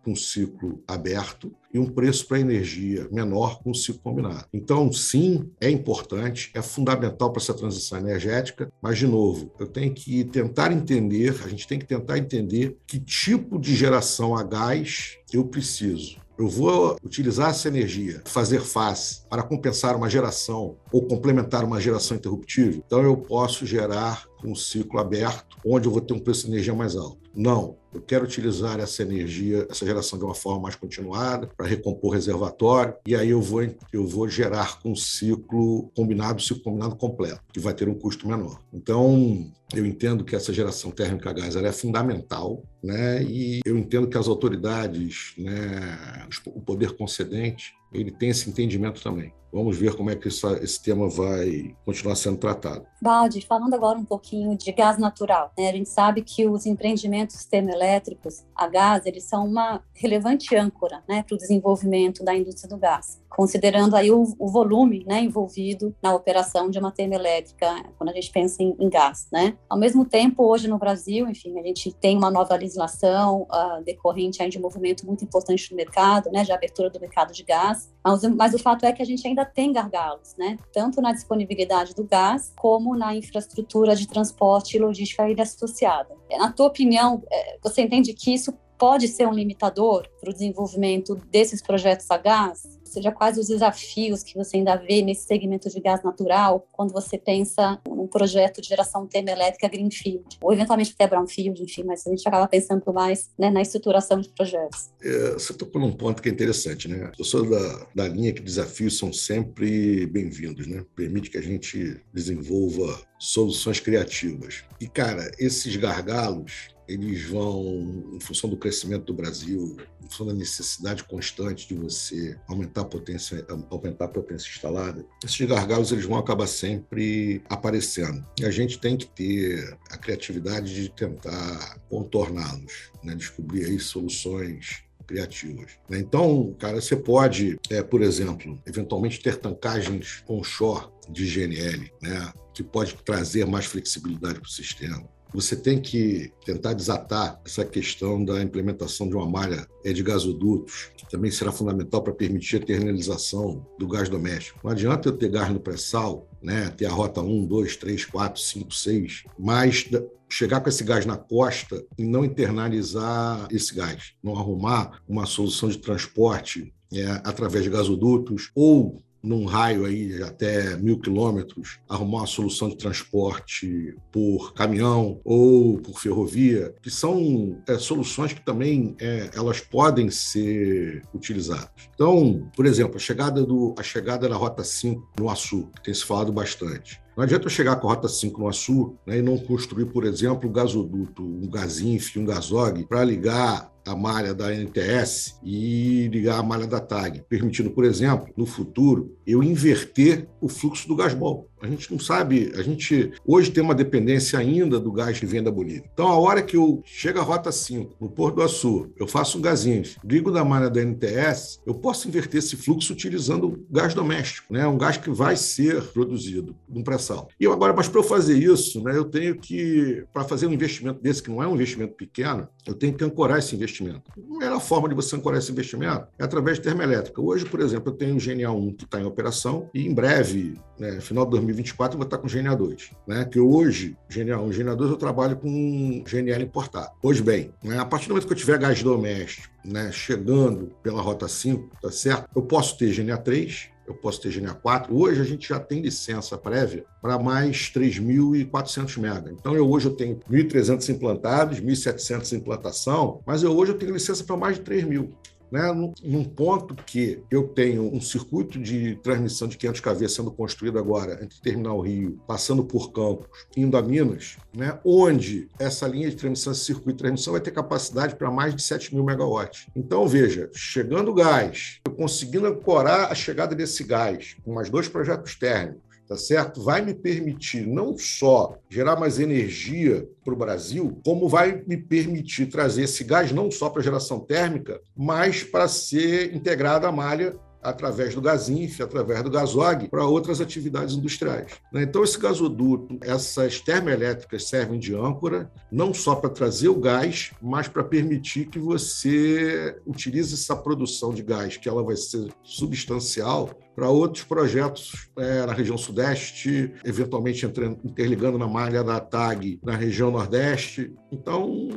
com 0.02 0.12
um 0.12 0.16
ciclo 0.16 0.82
aberto 0.86 1.54
e 1.74 1.78
um 1.78 1.86
preço 1.86 2.26
para 2.26 2.36
a 2.36 2.40
energia 2.40 3.08
menor 3.10 3.60
com 3.60 3.72
o 3.72 3.74
ciclo 3.74 4.00
combinado. 4.00 4.46
Então, 4.52 4.92
sim, 4.92 5.50
é 5.60 5.68
importante, 5.68 6.52
é 6.54 6.62
fundamental 6.62 7.32
para 7.32 7.42
essa 7.42 7.52
transição 7.52 7.98
energética, 7.98 8.72
mas, 8.80 8.96
de 8.96 9.08
novo, 9.08 9.52
eu 9.58 9.66
tenho 9.66 9.92
que 9.92 10.22
tentar 10.24 10.70
entender, 10.72 11.34
a 11.44 11.48
gente 11.48 11.66
tem 11.66 11.78
que 11.78 11.84
tentar 11.84 12.16
entender 12.16 12.78
que 12.86 13.00
tipo 13.00 13.58
de 13.58 13.74
geração 13.74 14.36
a 14.36 14.44
gás 14.44 15.18
eu 15.32 15.44
preciso 15.44 16.22
eu 16.36 16.48
vou 16.48 16.96
utilizar 17.04 17.50
essa 17.50 17.68
energia, 17.68 18.20
fazer 18.24 18.60
face 18.60 19.22
para 19.28 19.42
compensar 19.42 19.96
uma 19.96 20.10
geração 20.10 20.76
ou 20.90 21.02
complementar 21.02 21.64
uma 21.64 21.80
geração 21.80 22.16
interruptível, 22.16 22.82
então 22.84 23.02
eu 23.02 23.16
posso 23.16 23.64
gerar 23.64 24.26
um 24.44 24.54
ciclo 24.54 24.98
aberto, 24.98 25.56
onde 25.64 25.86
eu 25.86 25.92
vou 25.92 26.00
ter 26.00 26.12
um 26.12 26.18
preço 26.18 26.46
de 26.46 26.52
energia 26.52 26.74
mais 26.74 26.96
alto. 26.96 27.23
Não, 27.34 27.76
eu 27.92 28.00
quero 28.00 28.24
utilizar 28.24 28.78
essa 28.80 29.02
energia, 29.02 29.66
essa 29.70 29.84
geração 29.84 30.18
de 30.18 30.24
uma 30.24 30.34
forma 30.34 30.62
mais 30.62 30.74
continuada 30.74 31.48
para 31.56 31.66
recompor 31.66 32.12
reservatório 32.12 32.94
e 33.06 33.14
aí 33.14 33.30
eu 33.30 33.40
vou 33.40 33.62
eu 33.92 34.06
vou 34.06 34.28
gerar 34.28 34.80
com 34.80 34.92
um 34.92 34.96
ciclo 34.96 35.90
combinado, 35.96 36.42
ciclo 36.42 36.62
combinado 36.62 36.96
completo, 36.96 37.40
que 37.52 37.60
vai 37.60 37.72
ter 37.72 37.88
um 37.88 37.94
custo 37.94 38.26
menor. 38.28 38.60
Então, 38.72 39.50
eu 39.74 39.86
entendo 39.86 40.24
que 40.24 40.36
essa 40.36 40.52
geração 40.52 40.90
térmica 40.90 41.30
a 41.30 41.32
gás 41.32 41.56
é 41.56 41.72
fundamental, 41.72 42.62
né? 42.82 43.22
E 43.22 43.60
eu 43.64 43.76
entendo 43.78 44.08
que 44.08 44.18
as 44.18 44.28
autoridades, 44.28 45.34
né, 45.38 46.26
o 46.46 46.60
poder 46.60 46.96
concedente, 46.96 47.72
ele 47.92 48.10
tem 48.10 48.30
esse 48.30 48.50
entendimento 48.50 49.02
também. 49.02 49.32
Vamos 49.54 49.78
ver 49.78 49.94
como 49.94 50.10
é 50.10 50.16
que 50.16 50.26
esse 50.26 50.82
tema 50.82 51.08
vai 51.08 51.76
continuar 51.84 52.16
sendo 52.16 52.36
tratado. 52.36 52.84
Baldi, 53.00 53.40
falando 53.46 53.72
agora 53.72 53.96
um 53.96 54.04
pouquinho 54.04 54.58
de 54.58 54.72
gás 54.72 54.98
natural, 54.98 55.52
né? 55.56 55.68
a 55.68 55.72
gente 55.72 55.88
sabe 55.88 56.22
que 56.22 56.44
os 56.44 56.66
empreendimentos 56.66 57.23
termoelétricos 57.46 58.44
a 58.54 58.68
gás, 58.68 59.06
eles 59.06 59.24
são 59.24 59.46
uma 59.46 59.82
relevante 59.94 60.54
âncora 60.54 61.02
né, 61.08 61.22
para 61.22 61.34
o 61.34 61.38
desenvolvimento 61.38 62.24
da 62.24 62.34
indústria 62.34 62.68
do 62.68 62.76
gás 62.76 63.23
considerando 63.36 63.96
aí 63.96 64.10
o, 64.10 64.34
o 64.38 64.48
volume 64.48 65.04
né, 65.06 65.20
envolvido 65.20 65.94
na 66.02 66.14
operação 66.14 66.70
de 66.70 66.78
uma 66.78 66.90
termoelétrica, 66.90 67.84
quando 67.98 68.10
a 68.10 68.12
gente 68.12 68.30
pensa 68.30 68.62
em, 68.62 68.76
em, 68.78 68.88
gás. 68.88 69.26
Né? 69.32 69.56
Ao 69.68 69.78
mesmo 69.78 70.04
tempo, 70.04 70.44
hoje 70.44 70.68
no 70.68 70.78
Brasil, 70.78 71.28
enfim, 71.28 71.58
a 71.58 71.62
gente 71.62 71.92
tem 71.92 72.16
uma 72.16 72.30
nova 72.30 72.54
legislação 72.54 73.42
uh, 73.42 73.82
decorrente 73.84 74.42
aí 74.42 74.48
de 74.48 74.58
um 74.58 74.62
movimento 74.62 75.04
muito 75.06 75.24
importante 75.24 75.70
no 75.70 75.76
mercado, 75.76 76.30
né, 76.30 76.44
de 76.44 76.52
abertura 76.52 76.88
do 76.88 77.00
mercado 77.00 77.32
de 77.32 77.42
gás, 77.42 77.92
mas, 78.04 78.22
mas, 78.22 78.54
o 78.54 78.58
fato 78.58 78.86
é 78.86 78.92
que 78.92 79.02
a 79.02 79.06
gente 79.06 79.26
ainda 79.26 79.44
tem 79.44 79.72
gargalos, 79.72 80.34
né, 80.38 80.56
tanto 80.72 81.00
na 81.00 81.12
disponibilidade 81.12 81.94
do 81.94 82.04
gás, 82.04 82.52
como 82.56 82.96
na 82.96 83.14
infraestrutura 83.14 83.96
de 83.96 84.06
transporte 84.06 84.76
e 84.76 84.80
logística 84.80 85.28
ele 85.28 85.40
associada. 85.40 86.14
Na 86.38 86.52
tua 86.52 86.66
opinião, 86.66 87.22
é, 87.30 87.58
você 87.62 87.82
entende 87.82 88.12
que 88.12 88.32
isso 88.32 88.52
pode 88.78 89.08
ser 89.08 89.26
um 89.26 89.32
limitador 89.32 90.06
para 90.20 90.30
o 90.30 90.32
desenvolvimento 90.32 91.14
desses 91.30 91.62
projetos 91.62 92.10
a 92.10 92.18
gás? 92.18 92.78
Seja, 92.94 93.12
quais 93.12 93.36
os 93.36 93.48
desafios 93.48 94.22
que 94.22 94.34
você 94.34 94.56
ainda 94.56 94.76
vê 94.76 95.02
nesse 95.02 95.26
segmento 95.26 95.68
de 95.68 95.80
gás 95.80 96.02
natural 96.02 96.66
quando 96.72 96.92
você 96.92 97.18
pensa 97.18 97.80
num 97.86 98.06
projeto 98.06 98.60
de 98.60 98.68
geração 98.68 99.06
termoelétrica 99.06 99.68
greenfield, 99.68 100.38
ou 100.40 100.52
eventualmente 100.52 100.92
até 100.94 101.06
brownfield, 101.06 101.62
enfim, 101.62 101.84
mas 101.84 102.06
a 102.06 102.10
gente 102.10 102.26
acaba 102.26 102.46
pensando 102.46 102.82
mais 102.92 103.30
né, 103.38 103.50
na 103.50 103.62
estruturação 103.62 104.20
de 104.20 104.28
projetos. 104.28 104.90
É, 105.02 105.32
você 105.32 105.52
tocou 105.52 105.80
num 105.80 105.92
ponto 105.92 106.22
que 106.22 106.28
é 106.28 106.32
interessante, 106.32 106.88
né? 106.88 107.10
Eu 107.18 107.24
sou 107.24 107.48
da, 107.48 107.86
da 107.94 108.08
linha 108.08 108.32
que 108.32 108.42
desafios 108.42 108.96
são 108.98 109.12
sempre 109.12 110.06
bem-vindos, 110.06 110.66
né? 110.66 110.84
Permite 110.94 111.30
que 111.30 111.38
a 111.38 111.42
gente 111.42 112.00
desenvolva 112.12 113.00
soluções 113.18 113.80
criativas. 113.80 114.64
E, 114.80 114.86
cara, 114.86 115.30
esses 115.38 115.74
gargalos, 115.76 116.73
eles 116.88 117.28
vão, 117.28 118.12
em 118.14 118.20
função 118.20 118.48
do 118.48 118.56
crescimento 118.56 119.04
do 119.04 119.14
Brasil, 119.14 119.76
em 120.02 120.08
função 120.08 120.26
da 120.26 120.34
necessidade 120.34 121.04
constante 121.04 121.66
de 121.68 121.74
você 121.74 122.36
aumentar 122.46 122.82
a 122.82 122.84
potência, 122.84 123.46
aumentar 123.70 124.06
a 124.06 124.08
potência 124.08 124.48
instalada, 124.48 125.04
esses 125.24 125.46
gargalos 125.46 125.92
eles 125.92 126.04
vão 126.04 126.18
acabar 126.18 126.46
sempre 126.46 127.42
aparecendo. 127.48 128.24
E 128.38 128.44
a 128.44 128.50
gente 128.50 128.78
tem 128.78 128.96
que 128.96 129.06
ter 129.06 129.76
a 129.90 129.96
criatividade 129.96 130.74
de 130.74 130.88
tentar 130.90 131.78
contorná-los, 131.88 132.90
né? 133.02 133.14
descobrir 133.14 133.64
aí 133.64 133.78
soluções 133.78 134.84
criativas. 135.06 135.72
Né? 135.88 135.98
Então, 135.98 136.54
cara, 136.58 136.80
você 136.80 136.96
pode, 136.96 137.58
é, 137.70 137.82
por 137.82 138.02
exemplo, 138.02 138.60
eventualmente 138.66 139.20
ter 139.20 139.36
tancagens 139.36 140.22
onshore 140.28 140.88
de 141.08 141.26
GNL, 141.26 141.92
né? 142.00 142.32
que 142.54 142.62
pode 142.62 142.94
trazer 143.04 143.46
mais 143.46 143.66
flexibilidade 143.66 144.40
para 144.40 144.48
o 144.48 144.50
sistema 144.50 145.13
você 145.34 145.56
tem 145.56 145.80
que 145.80 146.32
tentar 146.44 146.74
desatar 146.74 147.40
essa 147.44 147.64
questão 147.64 148.24
da 148.24 148.40
implementação 148.40 149.08
de 149.08 149.16
uma 149.16 149.28
malha 149.28 149.66
de 149.84 150.02
gasodutos, 150.02 150.90
que 150.96 151.10
também 151.10 151.30
será 151.30 151.50
fundamental 151.50 152.02
para 152.02 152.14
permitir 152.14 152.56
a 152.56 152.60
internalização 152.60 153.66
do 153.78 153.88
gás 153.88 154.08
doméstico. 154.08 154.60
Não 154.62 154.70
adianta 154.70 155.08
eu 155.08 155.16
ter 155.16 155.28
gás 155.28 155.52
no 155.52 155.58
pré-sal, 155.58 156.28
né, 156.40 156.70
ter 156.70 156.86
a 156.86 156.92
rota 156.92 157.20
1, 157.20 157.46
2, 157.46 157.76
3, 157.76 158.04
4, 158.04 158.40
5, 158.40 158.74
6, 158.74 159.24
mas 159.38 159.90
chegar 160.28 160.60
com 160.60 160.68
esse 160.68 160.84
gás 160.84 161.04
na 161.04 161.16
costa 161.16 161.84
e 161.98 162.04
não 162.04 162.24
internalizar 162.24 163.46
esse 163.50 163.74
gás, 163.74 164.14
não 164.22 164.36
arrumar 164.36 165.00
uma 165.08 165.26
solução 165.26 165.68
de 165.68 165.78
transporte 165.78 166.72
é, 166.92 167.04
através 167.24 167.64
de 167.64 167.70
gasodutos 167.70 168.50
ou 168.54 169.02
num 169.24 169.46
raio 169.46 169.86
aí 169.86 170.22
até 170.22 170.76
mil 170.76 170.98
quilômetros, 170.98 171.78
arrumar 171.88 172.18
uma 172.18 172.26
solução 172.26 172.68
de 172.68 172.76
transporte 172.76 173.96
por 174.12 174.52
caminhão 174.52 175.20
ou 175.24 175.78
por 175.78 175.98
ferrovia, 175.98 176.74
que 176.82 176.90
são 176.90 177.58
é, 177.66 177.78
soluções 177.78 178.34
que 178.34 178.44
também 178.44 178.94
é, 179.00 179.30
elas 179.34 179.60
podem 179.60 180.10
ser 180.10 181.02
utilizadas. 181.14 181.88
Então, 181.94 182.50
por 182.54 182.66
exemplo, 182.66 182.96
a 182.96 183.00
chegada, 183.00 183.42
do, 183.44 183.74
a 183.78 183.82
chegada 183.82 184.28
da 184.28 184.36
Rota 184.36 184.62
5 184.62 185.12
no 185.18 185.30
Açu, 185.30 185.70
que 185.74 185.84
tem 185.84 185.94
se 185.94 186.04
falado 186.04 186.30
bastante. 186.30 187.00
Não 187.16 187.22
adianta 187.22 187.46
eu 187.46 187.50
chegar 187.50 187.76
com 187.76 187.88
a 187.88 187.94
Rota 187.94 188.08
5 188.08 188.40
no 188.40 188.48
Açu 188.48 188.96
né, 189.06 189.18
e 189.18 189.22
não 189.22 189.38
construir, 189.38 189.86
por 189.86 190.04
exemplo, 190.04 190.48
um 190.48 190.52
gasoduto, 190.52 191.22
um 191.22 191.48
gasinf, 191.48 192.16
um 192.16 192.24
gasog, 192.24 192.84
para 192.86 193.04
ligar 193.04 193.72
a 193.86 193.94
malha 193.94 194.34
da 194.34 194.52
NTS 194.52 195.38
e 195.42 196.08
ligar 196.08 196.38
a 196.38 196.42
malha 196.42 196.66
da 196.66 196.80
TAG, 196.80 197.22
permitindo, 197.28 197.70
por 197.70 197.84
exemplo, 197.84 198.32
no 198.36 198.46
futuro, 198.46 199.16
eu 199.26 199.42
inverter 199.42 200.26
o 200.40 200.48
fluxo 200.48 200.88
do 200.88 200.96
gasbol. 200.96 201.48
A 201.64 201.66
gente 201.66 201.90
não 201.90 201.98
sabe, 201.98 202.52
a 202.56 202.62
gente 202.62 203.12
hoje 203.26 203.50
tem 203.50 203.64
uma 203.64 203.74
dependência 203.74 204.38
ainda 204.38 204.78
do 204.78 204.92
gás 204.92 205.18
que 205.18 205.24
vem 205.24 205.42
da 205.42 205.50
Bolívia. 205.50 205.88
Então, 205.94 206.08
a 206.08 206.18
hora 206.18 206.42
que 206.42 206.58
eu 206.58 206.82
chego 206.84 207.18
à 207.18 207.22
Rota 207.22 207.50
5, 207.50 207.96
no 207.98 208.10
Porto 208.10 208.36
do 208.36 208.42
Açu, 208.42 208.92
eu 208.98 209.08
faço 209.08 209.38
um 209.38 209.40
gasinho, 209.40 209.82
ligo 210.04 210.30
da 210.30 210.44
malha 210.44 210.68
da 210.68 210.82
NTS, 210.82 211.60
eu 211.64 211.72
posso 211.72 212.06
inverter 212.06 212.40
esse 212.40 212.54
fluxo 212.54 212.92
utilizando 212.92 213.64
gás 213.70 213.94
doméstico, 213.94 214.52
né? 214.52 214.66
um 214.66 214.76
gás 214.76 214.98
que 214.98 215.10
vai 215.10 215.36
ser 215.36 215.82
produzido 215.84 216.54
num 216.68 216.82
pré-sal. 216.82 217.28
E 217.40 217.46
agora, 217.46 217.72
mas 217.72 217.88
para 217.88 218.00
eu 218.00 218.04
fazer 218.04 218.36
isso, 218.36 218.82
né, 218.82 218.94
eu 218.94 219.06
tenho 219.06 219.34
que, 219.34 220.04
para 220.12 220.24
fazer 220.24 220.46
um 220.46 220.52
investimento 220.52 221.00
desse, 221.00 221.22
que 221.22 221.30
não 221.30 221.42
é 221.42 221.48
um 221.48 221.54
investimento 221.54 221.94
pequeno, 221.94 222.46
eu 222.66 222.74
tenho 222.74 222.92
que 222.92 223.04
ancorar 223.04 223.38
esse 223.38 223.54
investimento. 223.54 224.02
A 224.16 224.38
melhor 224.38 224.60
forma 224.60 224.86
de 224.88 224.94
você 224.94 225.16
ancorar 225.16 225.38
esse 225.38 225.50
investimento 225.50 226.08
é 226.18 226.24
através 226.24 226.58
de 226.58 226.64
termoelétrica. 226.64 227.22
Hoje, 227.22 227.46
por 227.46 227.60
exemplo, 227.60 227.90
eu 227.90 227.96
tenho 227.96 228.16
o 228.16 228.18
GNA 228.18 228.52
1 228.52 228.72
que 228.74 228.84
está 228.84 229.00
em 229.00 229.04
operação 229.04 229.70
e 229.72 229.86
em 229.86 229.94
breve, 229.94 230.58
né, 230.78 231.00
final 231.00 231.24
de 231.24 231.30
2024, 231.54 231.94
eu 231.94 231.98
vou 231.98 232.04
estar 232.06 232.18
com 232.18 232.28
GNA 232.28 232.54
2. 232.54 232.90
Né, 233.06 233.24
que 233.24 233.40
hoje, 233.40 233.96
GNA 234.08 234.40
1 234.40 234.52
e 234.52 234.56
GNA 234.56 234.76
2, 234.76 234.90
eu 234.90 234.96
trabalho 234.96 235.36
com 235.36 236.04
GNL 236.04 236.42
importado. 236.42 236.90
Pois 237.00 237.20
bem, 237.20 237.52
né, 237.62 237.78
a 237.78 237.84
partir 237.84 238.08
do 238.08 238.10
momento 238.10 238.26
que 238.26 238.32
eu 238.32 238.36
tiver 238.36 238.58
gás 238.58 238.82
doméstico 238.82 239.54
né, 239.64 239.90
chegando 239.90 240.72
pela 240.82 241.00
Rota 241.00 241.26
5, 241.26 241.70
tá 241.80 241.90
certo? 241.90 242.28
Eu 242.34 242.42
posso 242.42 242.76
ter 242.76 242.94
GNA 242.94 243.16
3, 243.16 243.70
eu 243.86 243.94
posso 243.94 244.20
ter 244.20 244.32
GNA 244.32 244.54
4. 244.54 244.94
Hoje 244.94 245.20
a 245.20 245.24
gente 245.24 245.48
já 245.48 245.58
tem 245.58 245.80
licença 245.80 246.36
prévia 246.36 246.84
para 247.00 247.18
mais 247.18 247.70
3.400 247.74 248.98
mega. 248.98 249.30
Então 249.30 249.54
eu 249.54 249.68
hoje 249.68 249.86
eu 249.88 249.94
tenho 249.94 250.20
1.300 250.30 250.88
implantados, 250.90 251.60
1.700 251.60 252.32
em 252.32 252.36
implantação, 252.36 253.20
mas 253.26 253.42
eu 253.42 253.56
hoje 253.56 253.72
eu 253.72 253.78
tenho 253.78 253.92
licença 253.92 254.24
para 254.24 254.36
mais 254.36 254.56
de 254.56 254.62
3.000 254.62 255.10
né, 255.50 255.72
num, 256.02 256.24
ponto 256.24 256.74
que 256.74 257.22
eu 257.30 257.48
tenho 257.48 257.94
um 257.94 258.00
circuito 258.00 258.58
de 258.58 258.96
transmissão 258.96 259.46
de 259.46 259.56
500 259.56 259.80
kV 259.80 260.08
sendo 260.08 260.30
construído 260.30 260.78
agora 260.78 261.22
entre 261.22 261.40
Terminal 261.40 261.80
Rio, 261.80 262.18
passando 262.26 262.64
por 262.64 262.92
Campos, 262.92 263.26
indo 263.56 263.76
a 263.76 263.82
Minas, 263.82 264.36
né, 264.54 264.78
onde 264.84 265.48
essa 265.58 265.86
linha 265.86 266.10
de 266.10 266.16
transmissão, 266.16 266.52
esse 266.52 266.64
circuito 266.64 266.92
de 266.92 266.98
transmissão 266.98 267.32
vai 267.32 267.40
ter 267.40 267.50
capacidade 267.50 268.16
para 268.16 268.30
mais 268.30 268.54
de 268.54 268.62
7 268.62 268.94
mil 268.94 269.04
megawatts. 269.04 269.66
Então, 269.76 270.06
veja, 270.08 270.50
chegando 270.52 271.14
gás, 271.14 271.80
eu 271.86 271.92
conseguindo 271.92 272.46
ancorar 272.46 273.10
a 273.10 273.14
chegada 273.14 273.54
desse 273.54 273.84
gás 273.84 274.36
com 274.44 274.52
mais 274.52 274.68
dois 274.70 274.88
projetos 274.88 275.34
térmicos, 275.36 275.93
tá 276.06 276.16
certo? 276.16 276.62
Vai 276.62 276.82
me 276.82 276.94
permitir 276.94 277.66
não 277.66 277.96
só 277.96 278.56
gerar 278.68 278.96
mais 278.96 279.18
energia 279.18 280.08
para 280.24 280.34
o 280.34 280.36
Brasil, 280.36 281.00
como 281.04 281.28
vai 281.28 281.62
me 281.66 281.76
permitir 281.76 282.46
trazer 282.46 282.84
esse 282.84 283.04
gás 283.04 283.32
não 283.32 283.50
só 283.50 283.68
para 283.68 283.82
geração 283.82 284.20
térmica, 284.20 284.80
mas 284.96 285.42
para 285.42 285.68
ser 285.68 286.34
integrado 286.34 286.86
à 286.86 286.92
malha 286.92 287.36
através 287.64 288.14
do 288.14 288.20
Gasinf, 288.20 288.80
através 288.80 289.22
do 289.22 289.30
Gasog, 289.30 289.88
para 289.88 290.04
outras 290.04 290.40
atividades 290.40 290.94
industriais. 290.94 291.52
Né? 291.72 291.82
Então, 291.82 292.04
esse 292.04 292.18
gasoduto, 292.18 292.98
essas 293.00 293.60
termoelétricas 293.60 294.48
servem 294.48 294.78
de 294.78 294.94
âncora, 294.94 295.50
não 295.72 295.94
só 295.94 296.14
para 296.14 296.30
trazer 296.30 296.68
o 296.68 296.78
gás, 296.78 297.32
mas 297.40 297.66
para 297.66 297.82
permitir 297.82 298.46
que 298.46 298.58
você 298.58 299.76
utilize 299.86 300.34
essa 300.34 300.54
produção 300.54 301.12
de 301.14 301.22
gás, 301.22 301.56
que 301.56 301.68
ela 301.68 301.82
vai 301.82 301.96
ser 301.96 302.28
substancial, 302.42 303.50
para 303.74 303.90
outros 303.90 304.24
projetos 304.24 305.08
é, 305.18 305.44
na 305.44 305.52
região 305.52 305.76
sudeste, 305.76 306.72
eventualmente 306.84 307.44
interligando 307.84 308.38
na 308.38 308.46
malha 308.46 308.84
da 308.84 309.00
TAG 309.00 309.58
na 309.64 309.74
região 309.74 310.10
nordeste. 310.10 310.92
Então, 311.10 311.68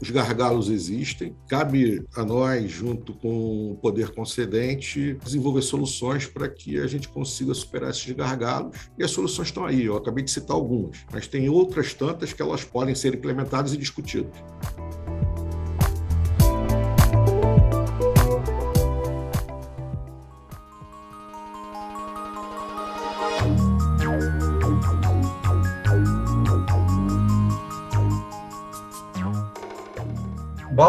os 0.00 0.10
gargalos 0.10 0.68
existem. 0.68 1.34
Cabe 1.48 2.04
a 2.14 2.24
nós, 2.24 2.70
junto 2.70 3.12
com 3.14 3.72
o 3.72 3.76
poder 3.76 4.10
concedente, 4.14 5.18
desenvolver 5.24 5.62
soluções 5.62 6.26
para 6.26 6.48
que 6.48 6.78
a 6.78 6.86
gente 6.86 7.08
consiga 7.08 7.52
superar 7.54 7.90
esses 7.90 8.10
gargalos. 8.12 8.76
E 8.98 9.04
as 9.04 9.10
soluções 9.10 9.48
estão 9.48 9.64
aí. 9.64 9.84
Eu 9.84 9.96
acabei 9.96 10.24
de 10.24 10.30
citar 10.30 10.56
algumas, 10.56 10.98
mas 11.12 11.26
tem 11.26 11.48
outras 11.48 11.94
tantas 11.94 12.32
que 12.32 12.42
elas 12.42 12.64
podem 12.64 12.94
ser 12.94 13.14
implementadas 13.14 13.72
e 13.72 13.76
discutidas. 13.76 14.32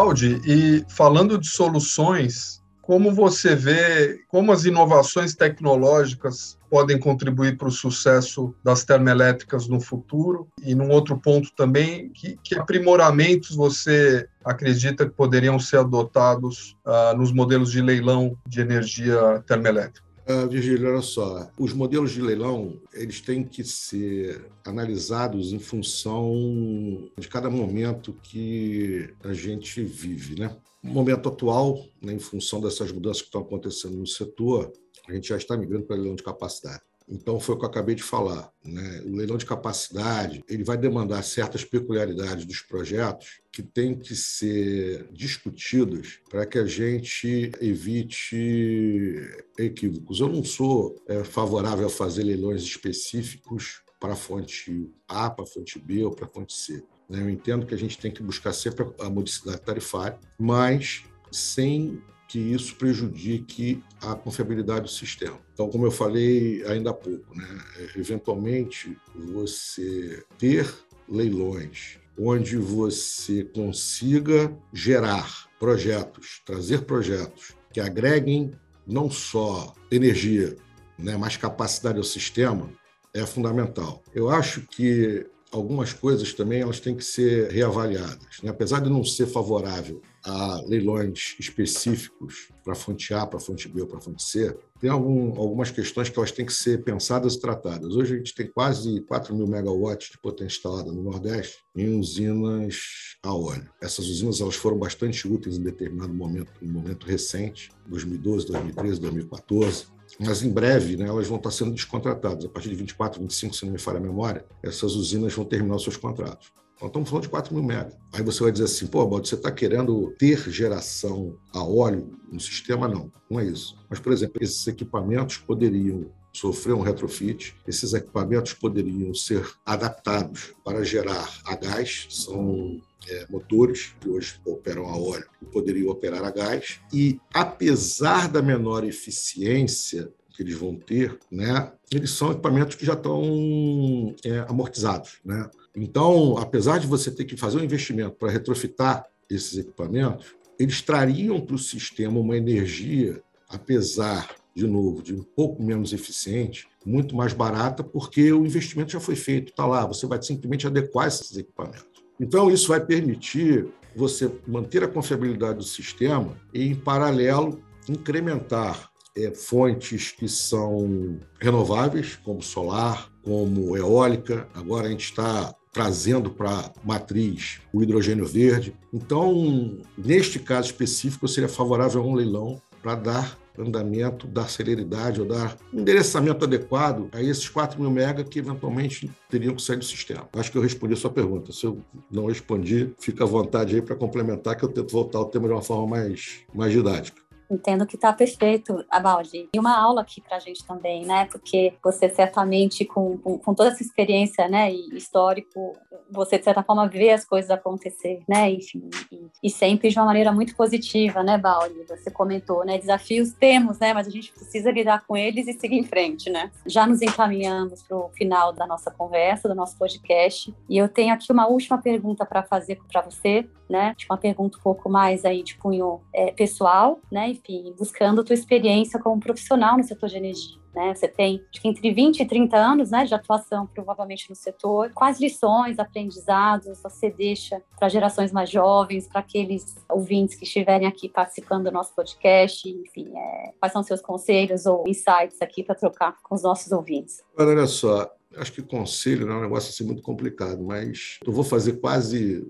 Baldi, 0.00 0.40
e 0.46 0.82
falando 0.88 1.36
de 1.36 1.46
soluções, 1.46 2.62
como 2.80 3.12
você 3.12 3.54
vê 3.54 4.18
como 4.28 4.50
as 4.50 4.64
inovações 4.64 5.34
tecnológicas 5.34 6.58
podem 6.70 6.98
contribuir 6.98 7.58
para 7.58 7.68
o 7.68 7.70
sucesso 7.70 8.54
das 8.64 8.82
termoelétricas 8.82 9.68
no 9.68 9.78
futuro? 9.78 10.48
E 10.62 10.74
num 10.74 10.88
outro 10.88 11.20
ponto 11.20 11.52
também, 11.54 12.08
que, 12.14 12.38
que 12.42 12.58
aprimoramentos 12.58 13.54
você 13.54 14.26
acredita 14.42 15.04
que 15.04 15.14
poderiam 15.14 15.58
ser 15.58 15.80
adotados 15.80 16.74
uh, 16.86 17.14
nos 17.14 17.30
modelos 17.30 17.70
de 17.70 17.82
leilão 17.82 18.34
de 18.48 18.62
energia 18.62 19.44
termoelétrica? 19.46 20.09
Uh, 20.28 20.48
Virgílio, 20.48 20.88
olha 20.88 21.02
só, 21.02 21.50
os 21.58 21.72
modelos 21.72 22.12
de 22.12 22.20
leilão 22.20 22.80
eles 22.92 23.20
têm 23.20 23.42
que 23.42 23.64
ser 23.64 24.50
analisados 24.64 25.52
em 25.52 25.58
função 25.58 27.10
de 27.18 27.26
cada 27.26 27.50
momento 27.50 28.12
que 28.22 29.12
a 29.24 29.32
gente 29.32 29.82
vive, 29.82 30.38
né? 30.38 30.56
No 30.82 30.92
momento 30.92 31.28
atual, 31.28 31.84
né, 32.00 32.12
em 32.12 32.18
função 32.18 32.60
dessas 32.60 32.90
mudanças 32.92 33.22
que 33.22 33.28
estão 33.28 33.42
acontecendo 33.42 33.96
no 33.96 34.06
setor, 34.06 34.72
a 35.08 35.12
gente 35.14 35.28
já 35.28 35.36
está 35.36 35.56
migrando 35.56 35.84
para 35.84 35.96
leilão 35.96 36.14
de 36.14 36.22
capacidade. 36.22 36.82
Então, 37.10 37.40
foi 37.40 37.56
o 37.56 37.58
que 37.58 37.64
eu 37.64 37.68
acabei 37.68 37.96
de 37.96 38.04
falar. 38.04 38.52
Né? 38.64 39.02
O 39.04 39.16
leilão 39.16 39.36
de 39.36 39.44
capacidade 39.44 40.44
ele 40.48 40.62
vai 40.62 40.78
demandar 40.78 41.22
certas 41.24 41.64
peculiaridades 41.64 42.44
dos 42.44 42.60
projetos 42.60 43.40
que 43.50 43.62
têm 43.62 43.98
que 43.98 44.14
ser 44.14 45.08
discutidas 45.10 46.20
para 46.30 46.46
que 46.46 46.56
a 46.56 46.64
gente 46.64 47.50
evite 47.60 49.26
equívocos. 49.64 50.20
Eu 50.20 50.28
não 50.28 50.44
sou 50.44 50.96
é, 51.08 51.24
favorável 51.24 51.86
a 51.86 51.90
fazer 51.90 52.22
leilões 52.22 52.62
específicos 52.62 53.82
para 53.98 54.14
a 54.14 54.16
fonte 54.16 54.90
A, 55.06 55.28
para 55.30 55.44
a 55.44 55.46
fonte 55.46 55.78
B 55.78 56.04
ou 56.04 56.10
para 56.10 56.26
a 56.26 56.28
fonte 56.28 56.54
C. 56.54 56.82
Né? 57.08 57.20
Eu 57.20 57.30
entendo 57.30 57.66
que 57.66 57.74
a 57.74 57.78
gente 57.78 57.98
tem 57.98 58.10
que 58.10 58.22
buscar 58.22 58.52
sempre 58.52 58.86
a 59.00 59.10
modicidade 59.10 59.60
tarifária, 59.60 60.18
mas 60.38 61.04
sem 61.30 62.02
que 62.26 62.38
isso 62.38 62.76
prejudique 62.76 63.82
a 64.00 64.14
confiabilidade 64.14 64.82
do 64.82 64.90
sistema. 64.90 65.38
Então, 65.52 65.68
como 65.68 65.84
eu 65.84 65.90
falei 65.90 66.64
ainda 66.64 66.90
há 66.90 66.94
pouco, 66.94 67.34
né, 67.34 67.64
eventualmente 67.96 68.96
você 69.12 70.24
ter 70.38 70.72
leilões 71.08 71.98
onde 72.16 72.56
você 72.56 73.42
consiga 73.42 74.56
gerar 74.72 75.48
projetos, 75.58 76.40
trazer 76.46 76.82
projetos 76.82 77.56
que 77.72 77.80
agreguem 77.80 78.52
não 78.90 79.10
só 79.10 79.74
energia, 79.90 80.56
né, 80.98 81.16
mas 81.16 81.36
capacidade 81.36 81.98
ao 81.98 82.04
sistema, 82.04 82.70
é 83.14 83.24
fundamental. 83.24 84.02
Eu 84.14 84.30
acho 84.30 84.62
que 84.62 85.26
algumas 85.50 85.92
coisas 85.92 86.32
também 86.32 86.60
elas 86.60 86.80
têm 86.80 86.94
que 86.94 87.04
ser 87.04 87.50
reavaliadas. 87.50 88.40
Né? 88.42 88.50
Apesar 88.50 88.80
de 88.80 88.90
não 88.90 89.04
ser 89.04 89.26
favorável 89.26 90.00
a 90.24 90.62
leilões 90.66 91.36
específicos 91.38 92.48
para 92.64 92.74
fonte 92.74 93.12
A, 93.14 93.26
para 93.26 93.40
fonte 93.40 93.68
B 93.68 93.82
ou 93.82 93.86
para 93.86 94.00
fonte 94.00 94.22
C, 94.22 94.56
tem 94.80 94.90
algum, 94.90 95.38
algumas 95.38 95.70
questões 95.70 96.08
que 96.08 96.18
elas 96.18 96.32
têm 96.32 96.46
que 96.46 96.52
ser 96.52 96.82
pensadas 96.82 97.34
e 97.34 97.40
tratadas. 97.40 97.94
Hoje 97.94 98.14
a 98.14 98.16
gente 98.18 98.34
tem 98.34 98.50
quase 98.50 99.00
4 99.02 99.34
mil 99.34 99.46
megawatts 99.46 100.10
de 100.10 100.18
potência 100.18 100.58
instalada 100.58 100.92
no 100.92 101.02
Nordeste 101.02 101.58
em 101.74 101.98
usinas 101.98 103.16
a 103.22 103.34
óleo. 103.34 103.70
Essas 103.82 104.06
usinas 104.06 104.40
elas 104.40 104.56
foram 104.56 104.78
bastante 104.78 105.26
úteis 105.28 105.56
em 105.56 105.62
determinado 105.62 106.12
momento, 106.12 106.52
em 106.62 106.68
momento 106.68 107.06
recente, 107.06 107.70
2012, 107.86 108.46
2013, 108.46 109.00
2014 109.00 110.00
mas 110.18 110.42
em 110.42 110.50
breve 110.50 110.96
né, 110.96 111.06
elas 111.06 111.28
vão 111.28 111.36
estar 111.36 111.50
sendo 111.50 111.70
descontratadas. 111.70 112.44
A 112.44 112.48
partir 112.48 112.68
de 112.70 112.74
24, 112.74 113.20
25, 113.20 113.54
se 113.54 113.64
não 113.64 113.72
me 113.72 113.78
falha 113.78 113.98
a 113.98 114.02
memória, 114.02 114.44
essas 114.62 114.94
usinas 114.94 115.32
vão 115.32 115.44
terminar 115.44 115.76
os 115.76 115.82
seus 115.82 115.96
contratos. 115.96 116.52
Então, 116.80 116.88
estamos 116.88 117.10
falando 117.10 117.24
de 117.24 117.28
4 117.28 117.54
mil 117.54 117.62
mega. 117.62 117.92
Aí 118.10 118.22
você 118.22 118.42
vai 118.42 118.50
dizer 118.50 118.64
assim, 118.64 118.86
pô, 118.86 119.06
Baldo, 119.06 119.28
você 119.28 119.34
está 119.34 119.52
querendo 119.52 120.14
ter 120.18 120.38
geração 120.50 121.36
a 121.52 121.62
óleo 121.62 122.18
no 122.32 122.40
sistema? 122.40 122.88
Não, 122.88 123.12
não 123.30 123.38
é 123.38 123.44
isso. 123.44 123.76
Mas, 123.88 124.00
por 124.00 124.10
exemplo, 124.14 124.42
esses 124.42 124.66
equipamentos 124.66 125.36
poderiam 125.36 126.10
sofrer 126.32 126.72
um 126.72 126.80
retrofit, 126.80 127.54
esses 127.68 127.92
equipamentos 127.92 128.54
poderiam 128.54 129.12
ser 129.12 129.46
adaptados 129.66 130.54
para 130.64 130.82
gerar 130.82 131.28
a 131.44 131.54
gás, 131.54 132.06
são 132.08 132.80
é, 133.08 133.26
motores 133.28 133.94
que 134.00 134.08
hoje 134.08 134.40
operam 134.46 134.86
a 134.86 134.96
óleo 134.96 135.28
e 135.42 135.44
poderiam 135.44 135.90
operar 135.90 136.24
a 136.24 136.30
gás. 136.30 136.80
E, 136.94 137.20
apesar 137.34 138.26
da 138.26 138.40
menor 138.40 138.84
eficiência, 138.84 140.10
que 140.30 140.42
eles 140.42 140.54
vão 140.54 140.76
ter, 140.76 141.18
né, 141.30 141.72
eles 141.92 142.10
são 142.10 142.32
equipamentos 142.32 142.76
que 142.76 142.86
já 142.86 142.94
estão 142.94 144.14
é, 144.24 144.38
amortizados. 144.48 145.18
Né? 145.24 145.48
Então, 145.74 146.36
apesar 146.38 146.78
de 146.78 146.86
você 146.86 147.10
ter 147.10 147.24
que 147.24 147.36
fazer 147.36 147.58
um 147.58 147.64
investimento 147.64 148.12
para 148.12 148.30
retrofitar 148.30 149.06
esses 149.28 149.58
equipamentos, 149.58 150.34
eles 150.58 150.82
trariam 150.82 151.40
para 151.40 151.54
o 151.54 151.58
sistema 151.58 152.20
uma 152.20 152.36
energia, 152.36 153.22
apesar, 153.48 154.28
de 154.54 154.66
novo, 154.66 155.02
de 155.02 155.14
um 155.14 155.22
pouco 155.22 155.62
menos 155.62 155.92
eficiente, 155.92 156.68
muito 156.84 157.14
mais 157.16 157.32
barata, 157.32 157.82
porque 157.82 158.32
o 158.32 158.44
investimento 158.44 158.92
já 158.92 159.00
foi 159.00 159.16
feito, 159.16 159.50
está 159.50 159.66
lá, 159.66 159.86
você 159.86 160.06
vai 160.06 160.22
simplesmente 160.22 160.66
adequar 160.66 161.08
esses 161.08 161.36
equipamentos. 161.36 161.86
Então, 162.18 162.50
isso 162.50 162.68
vai 162.68 162.84
permitir 162.84 163.66
você 163.96 164.30
manter 164.46 164.84
a 164.84 164.88
confiabilidade 164.88 165.58
do 165.58 165.64
sistema 165.64 166.36
e, 166.52 166.66
em 166.68 166.74
paralelo, 166.74 167.62
incrementar 167.88 168.90
é, 169.16 169.30
fontes 169.32 170.12
que 170.12 170.28
são 170.28 171.18
renováveis, 171.40 172.16
como 172.16 172.42
solar, 172.42 173.10
como 173.22 173.76
eólica. 173.76 174.48
Agora 174.54 174.86
a 174.86 174.90
gente 174.90 175.04
está 175.04 175.54
trazendo 175.72 176.30
para 176.30 176.72
matriz 176.84 177.60
o 177.72 177.82
hidrogênio 177.82 178.26
verde. 178.26 178.74
Então, 178.92 179.78
neste 179.96 180.38
caso 180.38 180.66
específico, 180.66 181.24
eu 181.24 181.28
seria 181.28 181.48
favorável 181.48 182.02
a 182.02 182.06
um 182.06 182.14
leilão 182.14 182.60
para 182.82 182.94
dar 182.94 183.38
andamento, 183.58 184.26
dar 184.26 184.48
celeridade 184.48 185.20
ou 185.20 185.26
dar 185.26 185.56
endereçamento 185.72 186.44
adequado 186.44 187.08
a 187.12 187.22
esses 187.22 187.48
4 187.48 187.80
mil 187.80 187.90
mega 187.90 188.24
que 188.24 188.38
eventualmente 188.38 189.10
teriam 189.28 189.54
que 189.54 189.62
sair 189.62 189.76
do 189.76 189.84
sistema. 189.84 190.28
Acho 190.32 190.50
que 190.50 190.58
eu 190.58 190.62
respondi 190.62 190.94
a 190.94 190.96
sua 190.96 191.10
pergunta. 191.10 191.52
Se 191.52 191.66
eu 191.66 191.78
não 192.10 192.26
respondi, 192.26 192.92
fica 192.98 193.24
à 193.24 193.26
vontade 193.26 193.74
aí 193.76 193.82
para 193.82 193.96
complementar, 193.96 194.56
que 194.56 194.64
eu 194.64 194.68
tento 194.68 194.90
voltar 194.90 195.18
ao 195.18 195.26
tema 195.26 195.46
de 195.46 195.52
uma 195.52 195.62
forma 195.62 195.86
mais, 195.86 196.40
mais 196.54 196.72
didática. 196.72 197.20
Entendo 197.50 197.86
que 197.86 197.96
está 197.96 198.12
perfeito, 198.12 198.84
Abaldi. 198.90 199.48
E 199.52 199.58
uma 199.58 199.76
aula 199.76 200.02
aqui 200.02 200.20
para 200.20 200.36
a 200.36 200.40
gente 200.40 200.64
também, 200.64 201.04
né? 201.04 201.26
Porque 201.26 201.74
você 201.82 202.08
certamente, 202.08 202.84
com, 202.84 203.18
com, 203.18 203.38
com, 203.38 203.54
toda 203.54 203.70
essa 203.70 203.82
experiência, 203.82 204.48
né, 204.48 204.72
e 204.72 204.96
histórico, 204.96 205.76
você 206.10 206.38
de 206.38 206.44
certa 206.44 206.62
forma 206.62 206.88
vê 206.88 207.10
as 207.10 207.24
coisas 207.24 207.50
acontecer, 207.50 208.22
né? 208.28 208.50
Enfim, 208.50 208.88
e, 209.10 209.26
e 209.42 209.50
sempre 209.50 209.88
de 209.88 209.98
uma 209.98 210.06
maneira 210.06 210.32
muito 210.32 210.54
positiva, 210.54 211.22
né, 211.22 211.36
Baldi? 211.36 211.84
Você 211.88 212.10
comentou, 212.10 212.64
né? 212.64 212.78
Desafios 212.78 213.32
temos, 213.32 213.78
né? 213.78 213.92
Mas 213.92 214.06
a 214.06 214.10
gente 214.10 214.32
precisa 214.32 214.70
lidar 214.70 215.04
com 215.06 215.16
eles 215.16 215.48
e 215.48 215.52
seguir 215.54 215.76
em 215.76 215.84
frente, 215.84 216.30
né? 216.30 216.50
Já 216.66 216.86
nos 216.86 217.02
encaminhamos 217.02 217.82
para 217.82 217.96
o 217.96 218.10
final 218.10 218.52
da 218.52 218.66
nossa 218.66 218.90
conversa, 218.90 219.48
do 219.48 219.54
nosso 219.54 219.76
podcast. 219.76 220.54
E 220.68 220.78
eu 220.78 220.88
tenho 220.88 221.12
aqui 221.12 221.32
uma 221.32 221.46
última 221.46 221.78
pergunta 221.78 222.24
para 222.24 222.42
fazer 222.42 222.78
para 222.90 223.02
você, 223.02 223.48
né? 223.68 223.94
Tipo, 223.96 224.12
uma 224.12 224.18
pergunta 224.18 224.58
um 224.58 224.60
pouco 224.60 224.88
mais 224.88 225.24
aí 225.24 225.42
de 225.42 225.56
cunho 225.56 226.00
é, 226.12 226.32
pessoal, 226.32 226.98
né? 227.10 227.30
Enfim, 227.40 227.74
buscando 227.76 228.24
tua 228.24 228.34
experiência 228.34 229.00
como 229.00 229.20
profissional 229.20 229.76
no 229.76 229.84
setor 229.84 230.08
de 230.08 230.16
energia. 230.16 230.60
Né? 230.74 230.94
Você 230.94 231.08
tem 231.08 231.44
acho 231.50 231.60
que 231.60 231.68
entre 231.68 231.92
20 231.92 232.20
e 232.20 232.26
30 232.26 232.56
anos 232.56 232.90
né, 232.90 233.04
de 233.04 233.14
atuação, 233.14 233.66
provavelmente, 233.66 234.30
no 234.30 234.36
setor. 234.36 234.90
Quais 234.94 235.18
lições, 235.20 235.78
aprendizados 235.78 236.80
você 236.82 237.10
deixa 237.10 237.60
para 237.78 237.88
gerações 237.88 238.30
mais 238.30 238.48
jovens, 238.48 239.08
para 239.08 239.20
aqueles 239.20 239.76
ouvintes 239.88 240.36
que 240.36 240.44
estiverem 240.44 240.86
aqui 240.86 241.08
participando 241.08 241.64
do 241.64 241.72
nosso 241.72 241.94
podcast? 241.94 242.68
Enfim, 242.68 243.10
é, 243.16 243.52
quais 243.58 243.72
são 243.72 243.82
seus 243.82 244.00
conselhos 244.00 244.66
ou 244.66 244.84
insights 244.86 245.40
aqui 245.40 245.64
para 245.64 245.74
trocar 245.74 246.16
com 246.22 246.34
os 246.34 246.42
nossos 246.42 246.70
ouvintes? 246.70 247.22
Olha 247.36 247.66
só, 247.66 248.08
acho 248.36 248.52
que 248.52 248.62
conselho 248.62 249.28
é 249.28 249.34
um 249.34 249.40
negócio 249.40 249.70
assim 249.70 249.84
muito 249.84 250.02
complicado, 250.02 250.62
mas 250.62 251.18
eu 251.26 251.32
vou 251.32 251.42
fazer 251.42 251.80
quase 251.80 252.46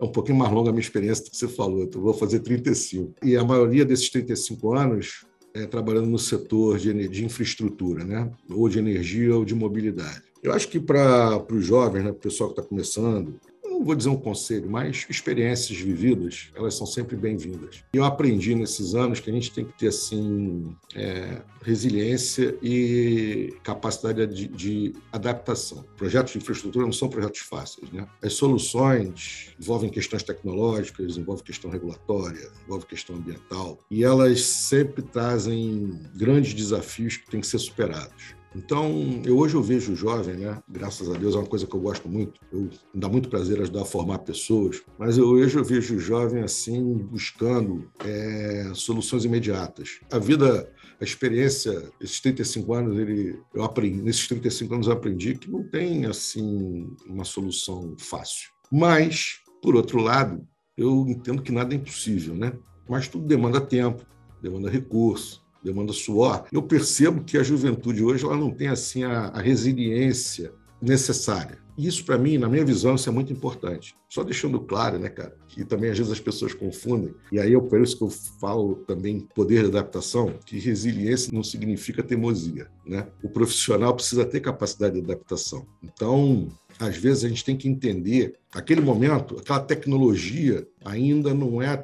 é 0.00 0.04
um 0.04 0.12
pouquinho 0.12 0.38
mais 0.38 0.52
longa 0.52 0.70
a 0.70 0.72
minha 0.72 0.82
experiência 0.82 1.24
do 1.24 1.30
que 1.30 1.36
você 1.36 1.48
falou, 1.48 1.82
então 1.82 2.00
vou 2.00 2.14
fazer 2.14 2.40
35. 2.40 3.14
E 3.24 3.36
a 3.36 3.44
maioria 3.44 3.84
desses 3.84 4.10
35 4.10 4.74
anos 4.74 5.24
é 5.54 5.66
trabalhando 5.66 6.06
no 6.06 6.18
setor 6.18 6.78
de, 6.78 7.08
de 7.08 7.24
infraestrutura, 7.24 8.04
né? 8.04 8.30
ou 8.50 8.68
de 8.68 8.78
energia 8.78 9.34
ou 9.34 9.44
de 9.44 9.54
mobilidade. 9.54 10.22
Eu 10.42 10.52
acho 10.52 10.68
que 10.68 10.78
para 10.78 11.44
os 11.50 11.64
jovens, 11.64 12.04
né, 12.04 12.10
o 12.10 12.14
pessoal 12.14 12.50
que 12.50 12.60
está 12.60 12.68
começando, 12.68 13.40
não 13.76 13.84
vou 13.84 13.94
dizer 13.94 14.08
um 14.08 14.16
conselho, 14.16 14.70
mas 14.70 15.06
experiências 15.08 15.78
vividas, 15.78 16.50
elas 16.54 16.74
são 16.74 16.86
sempre 16.86 17.16
bem-vindas. 17.16 17.84
E 17.92 17.96
eu 17.96 18.04
aprendi 18.04 18.54
nesses 18.54 18.94
anos 18.94 19.20
que 19.20 19.30
a 19.30 19.32
gente 19.32 19.52
tem 19.52 19.64
que 19.64 19.72
ter, 19.72 19.88
assim, 19.88 20.74
é, 20.94 21.42
resiliência 21.62 22.56
e 22.62 23.54
capacidade 23.62 24.26
de, 24.26 24.48
de, 24.48 24.94
adaptação. 25.12 25.84
Projetos 25.96 26.32
de 26.32 26.38
infraestrutura 26.38 26.84
não 26.84 26.92
são 26.92 27.08
projetos 27.08 27.40
fáceis, 27.40 27.90
né? 27.90 28.06
As 28.22 28.34
soluções 28.34 29.54
envolvem 29.60 29.90
questões 29.90 30.22
tecnológicas, 30.22 31.16
envolvem 31.16 31.44
questão 31.44 31.70
regulatória, 31.70 32.48
envolvem 32.64 32.88
questão 32.88 33.16
ambiental, 33.16 33.78
e 33.90 34.04
elas 34.04 34.42
sempre 34.42 35.02
trazem 35.02 36.00
grandes 36.14 36.54
desafios 36.54 37.16
que 37.16 37.30
têm 37.30 37.40
que 37.40 37.46
ser 37.46 37.58
superados. 37.58 38.35
Então, 38.54 39.20
eu, 39.24 39.36
hoje 39.38 39.54
eu 39.54 39.62
vejo 39.62 39.92
o 39.92 39.96
jovem, 39.96 40.36
né? 40.36 40.62
Graças 40.68 41.10
a 41.10 41.14
Deus 41.14 41.34
é 41.34 41.38
uma 41.38 41.46
coisa 41.46 41.66
que 41.66 41.74
eu 41.74 41.80
gosto 41.80 42.08
muito. 42.08 42.40
Eu 42.50 42.70
dá 42.94 43.08
muito 43.08 43.28
prazer 43.28 43.60
ajudar 43.60 43.82
a 43.82 43.86
formar 43.86 44.20
pessoas, 44.20 44.82
mas 44.98 45.18
eu, 45.18 45.26
hoje 45.28 45.58
eu 45.58 45.64
vejo 45.64 45.96
o 45.96 46.00
jovem 46.00 46.42
assim 46.42 46.94
buscando 46.94 47.90
é, 48.04 48.70
soluções 48.74 49.24
imediatas. 49.24 50.00
A 50.10 50.18
vida, 50.18 50.72
a 51.00 51.04
experiência, 51.04 51.90
esses 52.00 52.20
35 52.20 52.74
anos, 52.74 52.98
ele, 52.98 53.38
eu 53.54 53.62
aprendi, 53.62 54.00
nesses 54.00 54.26
35 54.28 54.74
anos 54.74 54.86
eu 54.86 54.92
aprendi 54.92 55.34
que 55.34 55.50
não 55.50 55.62
tem 55.62 56.06
assim 56.06 56.88
uma 57.06 57.24
solução 57.24 57.94
fácil. 57.98 58.50
Mas, 58.70 59.40
por 59.62 59.76
outro 59.76 60.00
lado, 60.00 60.46
eu 60.76 61.06
entendo 61.08 61.42
que 61.42 61.52
nada 61.52 61.74
é 61.74 61.76
impossível, 61.76 62.34
né? 62.34 62.52
Mas 62.88 63.08
tudo 63.08 63.26
demanda 63.26 63.60
tempo, 63.60 64.04
demanda 64.42 64.70
recurso, 64.70 65.45
demanda 65.62 65.92
suor. 65.92 66.44
Eu 66.52 66.62
percebo 66.62 67.24
que 67.24 67.38
a 67.38 67.42
juventude 67.42 68.02
hoje 68.02 68.24
ela 68.24 68.36
não 68.36 68.50
tem 68.50 68.68
assim 68.68 69.04
a, 69.04 69.28
a 69.28 69.40
resiliência 69.40 70.52
necessária. 70.80 71.58
E 71.76 71.86
isso, 71.86 72.04
para 72.04 72.16
mim, 72.16 72.38
na 72.38 72.48
minha 72.48 72.64
visão, 72.64 72.94
isso 72.94 73.08
é 73.08 73.12
muito 73.12 73.32
importante. 73.32 73.94
Só 74.08 74.24
deixando 74.24 74.58
claro, 74.60 74.98
né, 74.98 75.10
cara, 75.10 75.36
que 75.46 75.62
também 75.64 75.90
às 75.90 75.98
vezes 75.98 76.12
as 76.12 76.20
pessoas 76.20 76.54
confundem, 76.54 77.14
e 77.30 77.38
aí 77.38 77.54
é 77.54 77.60
por 77.60 77.80
isso 77.82 77.98
que 77.98 78.04
eu 78.04 78.10
falo 78.40 78.76
também 78.86 79.20
poder 79.34 79.62
de 79.62 79.68
adaptação, 79.68 80.34
que 80.46 80.58
resiliência 80.58 81.30
não 81.34 81.42
significa 81.42 82.02
teimosia, 82.02 82.68
né? 82.86 83.06
O 83.22 83.28
profissional 83.28 83.94
precisa 83.94 84.24
ter 84.24 84.40
capacidade 84.40 84.94
de 84.94 85.00
adaptação. 85.00 85.66
Então, 85.82 86.48
às 86.78 86.96
vezes 86.96 87.24
a 87.24 87.28
gente 87.28 87.44
tem 87.44 87.56
que 87.56 87.68
entender, 87.68 88.34
aquele 88.52 88.80
momento, 88.80 89.38
aquela 89.38 89.60
tecnologia 89.60 90.66
ainda 90.84 91.32
não 91.32 91.60
é 91.60 91.68
a, 91.68 91.82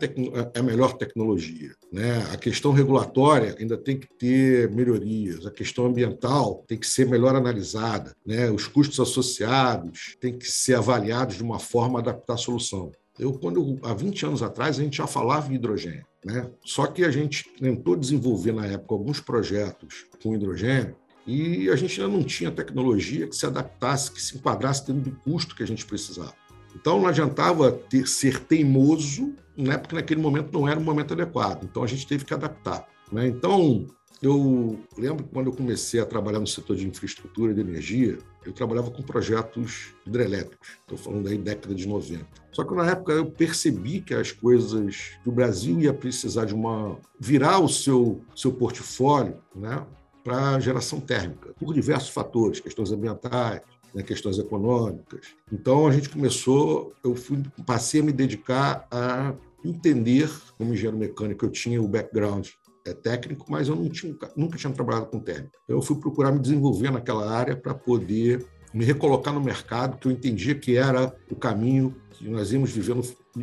é 0.55 0.59
a, 0.59 0.62
melhor 0.62 0.94
tecnologia. 0.94 1.74
Né? 1.90 2.24
A 2.33 2.37
questão 2.37 2.72
regulatória 2.72 3.57
ainda 3.59 3.76
tem 3.76 3.98
que 3.98 4.09
ter 4.18 4.70
melhorias, 4.70 5.46
a 5.46 5.50
questão 5.50 5.87
ambiental 5.87 6.64
tem 6.66 6.78
que 6.78 6.87
ser 6.87 7.07
melhor 7.07 7.35
analisada, 7.35 8.14
né? 8.24 8.50
os 8.50 8.66
custos 8.66 9.00
associados 9.00 10.16
têm 10.20 10.37
que 10.37 10.50
ser 10.50 10.74
avaliados 10.74 11.37
de 11.37 11.42
uma 11.42 11.59
forma 11.59 11.98
a 11.98 12.02
adaptar 12.02 12.35
a 12.35 12.38
solução. 12.38 12.92
Eu, 13.18 13.33
quando 13.35 13.78
há 13.83 13.92
20 13.92 14.26
anos 14.26 14.42
atrás, 14.42 14.78
a 14.78 14.83
gente 14.83 14.96
já 14.96 15.07
falava 15.07 15.50
em 15.50 15.57
hidrogênio. 15.57 16.07
Né? 16.24 16.48
Só 16.64 16.87
que 16.87 17.05
a 17.05 17.11
gente 17.11 17.44
tentou 17.59 17.96
desenvolver 17.96 18.52
na 18.52 18.66
época 18.66 18.94
alguns 18.94 19.20
projetos 19.20 20.07
com 20.22 20.35
hidrogênio 20.35 20.96
e 21.26 21.70
a 21.70 21.76
gente 21.76 22.00
ainda 22.00 22.12
não 22.12 22.24
tinha 22.24 22.50
tecnologia 22.50 23.26
que 23.26 23.37
se 23.37 23.46
adaptasse, 23.46 24.11
que 24.11 24.20
se 24.20 24.37
enquadrasse 24.37 24.87
dentro 24.87 25.11
do 25.11 25.16
custo 25.18 25.54
que 25.54 25.62
a 25.62 25.66
gente 25.66 25.85
precisava. 25.85 26.35
Então 26.74 27.00
não 27.00 27.06
adiantava 27.06 27.70
ter, 27.70 28.08
ser 28.08 28.40
teimoso, 28.40 29.35
né, 29.56 29.76
porque 29.76 29.94
naquele 29.94 30.20
momento 30.20 30.52
não 30.52 30.66
era 30.66 30.80
o 30.80 30.82
momento 30.82 31.12
adequado. 31.12 31.64
Então 31.64 31.82
a 31.82 31.87
gente 31.87 32.06
teve 32.06 32.24
que 32.24 32.35
adaptar. 32.35 32.87
Né? 33.11 33.28
Então 33.28 33.87
eu 34.22 34.78
lembro 34.96 35.24
que 35.24 35.30
quando 35.30 35.48
eu 35.48 35.52
comecei 35.52 36.00
a 36.00 36.06
trabalhar 36.06 36.38
no 36.38 36.46
setor 36.46 36.76
de 36.76 36.87
infraestrutura 36.87 37.52
de 37.52 37.61
energia, 37.61 38.18
eu 38.44 38.52
trabalhava 38.52 38.90
com 38.90 39.02
projetos 39.02 39.94
hidrelétricos. 40.06 40.68
Estou 40.80 40.96
falando 40.96 41.28
aí 41.28 41.37
década 41.37 41.74
de 41.74 41.87
90. 41.87 42.24
Só 42.52 42.64
que 42.64 42.74
na 42.74 42.90
época 42.90 43.12
eu 43.12 43.26
percebi 43.26 44.00
que 44.00 44.14
as 44.14 44.32
coisas 44.32 45.18
que 45.22 45.28
o 45.28 45.32
Brasil 45.32 45.80
ia 45.80 45.92
precisar 45.92 46.44
de 46.44 46.54
uma 46.54 46.98
virar 47.18 47.58
o 47.58 47.68
seu 47.68 48.20
seu 48.35 48.52
portfólio, 48.52 49.37
né, 49.54 49.85
para 50.22 50.61
geração 50.61 51.00
térmica, 51.00 51.54
por 51.58 51.74
diversos 51.74 52.11
fatores, 52.11 52.61
questões 52.61 52.92
ambientais, 52.92 53.61
né, 53.94 54.02
questões 54.02 54.38
econômicas. 54.38 55.35
Então 55.52 55.87
a 55.87 55.92
gente 55.92 56.08
começou, 56.08 56.92
eu 57.04 57.14
fui, 57.14 57.42
passei 57.66 58.00
a 58.00 58.04
me 58.04 58.12
dedicar 58.12 58.87
a 58.90 59.35
entender, 59.64 60.30
como 60.58 60.72
engenheiro 60.72 60.96
mecânico, 60.96 61.44
eu 61.44 61.50
tinha 61.50 61.80
o 61.80 61.88
background 61.88 62.48
é, 62.85 62.92
técnico, 62.92 63.46
mas 63.48 63.68
eu 63.68 63.88
tinha, 63.88 64.16
nunca 64.37 64.58
tinha 64.58 64.72
trabalhado 64.72 65.06
com 65.06 65.20
térmica. 65.20 65.58
Então, 65.64 65.76
eu 65.76 65.82
fui 65.82 65.96
procurar 65.96 66.32
me 66.32 66.40
desenvolver 66.40 66.90
naquela 66.90 67.30
área 67.30 67.56
para 67.56 67.74
poder 67.74 68.44
me 68.72 68.85
recolocar 68.85 69.32
no 69.32 69.40
mercado, 69.40 69.98
que 69.98 70.08
eu 70.08 70.12
entendia 70.12 70.54
que 70.54 70.76
era 70.76 71.14
o 71.30 71.37
caminho 71.37 71.94
que 72.11 72.28
nós 72.28 72.52
íamos 72.52 72.70
viver, 72.70 72.94
no, 72.94 73.02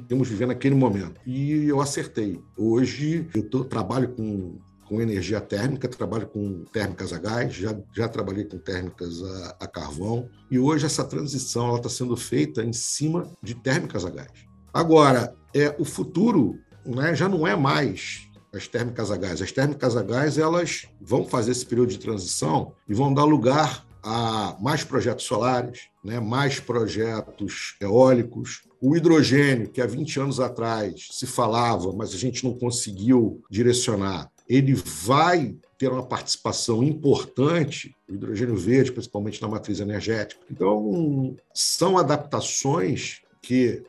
íamos 0.10 0.28
viver 0.28 0.48
naquele 0.48 0.76
momento. 0.76 1.22
E 1.26 1.68
eu 1.68 1.80
acertei. 1.80 2.42
Hoje 2.58 3.28
eu 3.36 3.48
tô, 3.48 3.64
trabalho 3.64 4.10
com 4.10 4.58
com 4.90 5.00
energia 5.00 5.40
térmica, 5.40 5.88
trabalho 5.88 6.28
com 6.28 6.66
térmicas 6.74 7.14
a 7.14 7.20
gás, 7.20 7.54
já, 7.54 7.78
já 7.96 8.10
trabalhei 8.10 8.44
com 8.44 8.58
térmicas 8.58 9.24
a, 9.24 9.58
a 9.62 9.68
carvão, 9.68 10.28
e 10.50 10.58
hoje 10.58 10.88
essa 10.88 11.06
transição 11.06 11.76
está 11.76 11.88
sendo 11.88 12.18
feita 12.18 12.64
em 12.64 12.74
cima 12.74 13.32
de 13.42 13.54
térmicas 13.54 14.04
a 14.04 14.10
gás. 14.10 14.32
Agora, 14.74 15.36
é, 15.54 15.76
o 15.78 15.86
futuro 15.86 16.58
né, 16.84 17.14
já 17.14 17.30
não 17.30 17.46
é 17.46 17.56
mais 17.56 18.28
as 18.52 18.68
térmicas 18.68 19.12
a 19.12 19.18
gás. 19.18 19.42
As 19.42 19.52
térmicas 19.52 19.96
a 19.96 20.02
gás 20.02 20.40
elas 20.40 20.88
vão 21.00 21.24
fazer 21.24 21.52
esse 21.52 21.66
período 21.66 21.90
de 21.90 22.00
transição 22.00 22.74
e 22.88 22.94
vão 22.94 23.14
dar 23.14 23.26
lugar 23.26 23.86
a 24.02 24.58
mais 24.60 24.84
projetos 24.84 25.26
solares, 25.26 25.90
né, 26.04 26.20
mais 26.20 26.60
projetos 26.60 27.76
eólicos. 27.80 28.64
O 28.82 28.96
hidrogênio, 28.96 29.70
que 29.70 29.82
há 29.82 29.86
20 29.86 30.20
anos 30.22 30.40
atrás 30.40 31.10
se 31.12 31.28
falava, 31.28 31.92
mas 31.94 32.14
a 32.14 32.18
gente 32.18 32.44
não 32.44 32.58
conseguiu 32.58 33.44
direcionar, 33.50 34.32
ele 34.50 34.74
vai 34.74 35.56
ter 35.78 35.90
uma 35.90 36.04
participação 36.04 36.84
importante, 36.84 37.96
o 38.10 38.16
hidrogênio 38.16 38.58
verde, 38.58 38.92
principalmente 38.92 39.42
na 39.42 39.48
matriz 39.48 39.80
energética. 39.80 40.42
Então, 40.52 41.36
são 41.54 41.98
adaptações 41.98 43.22
que 43.42 43.84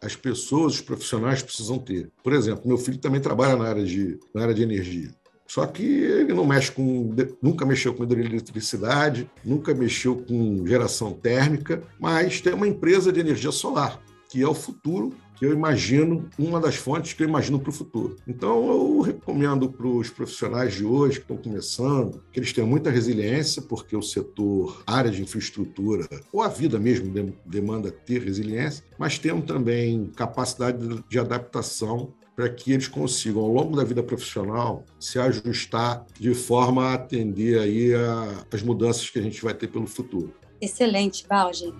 as 0.00 0.14
pessoas, 0.14 0.74
os 0.74 0.80
profissionais 0.80 1.42
precisam 1.42 1.78
ter. 1.78 2.10
Por 2.22 2.32
exemplo, 2.32 2.66
meu 2.66 2.78
filho 2.78 2.98
também 2.98 3.20
trabalha 3.20 3.56
na 3.56 3.66
área 3.66 3.84
de, 3.84 4.18
na 4.32 4.42
área 4.42 4.54
de 4.54 4.62
energia. 4.62 5.10
Só 5.46 5.66
que 5.66 5.82
ele 5.82 6.32
não 6.32 6.46
mexe 6.46 6.72
com, 6.72 7.14
nunca 7.42 7.66
mexeu 7.66 7.94
com 7.94 8.04
hidroeletricidade, 8.04 9.30
nunca 9.44 9.74
mexeu 9.74 10.16
com 10.16 10.66
geração 10.66 11.12
térmica, 11.12 11.82
mas 11.98 12.40
tem 12.40 12.54
uma 12.54 12.68
empresa 12.68 13.12
de 13.12 13.20
energia 13.20 13.52
solar, 13.52 14.00
que 14.30 14.42
é 14.42 14.48
o 14.48 14.54
futuro 14.54 15.14
que 15.36 15.44
eu 15.44 15.52
imagino, 15.52 16.28
uma 16.38 16.60
das 16.60 16.76
fontes 16.76 17.12
que 17.12 17.22
eu 17.22 17.28
imagino 17.28 17.58
para 17.58 17.70
o 17.70 17.72
futuro. 17.72 18.16
Então, 18.26 18.68
eu 18.68 19.00
recomendo 19.00 19.70
para 19.70 19.86
os 19.86 20.10
profissionais 20.10 20.74
de 20.74 20.84
hoje 20.84 21.18
que 21.18 21.24
estão 21.24 21.36
começando, 21.36 22.22
que 22.32 22.38
eles 22.38 22.52
tenham 22.52 22.68
muita 22.68 22.90
resiliência, 22.90 23.62
porque 23.62 23.96
o 23.96 24.02
setor, 24.02 24.82
área 24.86 25.10
de 25.10 25.22
infraestrutura, 25.22 26.08
ou 26.32 26.42
a 26.42 26.48
vida 26.48 26.78
mesmo 26.78 27.12
demanda 27.44 27.90
ter 27.90 28.22
resiliência, 28.22 28.84
mas 28.98 29.18
tenham 29.18 29.40
também 29.40 30.10
capacidade 30.14 30.78
de 31.08 31.18
adaptação 31.18 32.12
para 32.34 32.48
que 32.48 32.72
eles 32.72 32.88
consigam, 32.88 33.42
ao 33.42 33.52
longo 33.52 33.76
da 33.76 33.84
vida 33.84 34.02
profissional, 34.02 34.84
se 34.98 35.18
ajustar 35.18 36.04
de 36.18 36.34
forma 36.34 36.86
a 36.86 36.94
atender 36.94 37.60
aí 37.60 37.94
a, 37.94 38.44
as 38.52 38.62
mudanças 38.62 39.08
que 39.08 39.18
a 39.18 39.22
gente 39.22 39.42
vai 39.42 39.54
ter 39.54 39.68
pelo 39.68 39.86
futuro. 39.86 40.34
Excelente, 40.60 41.26
Balge. 41.28 41.72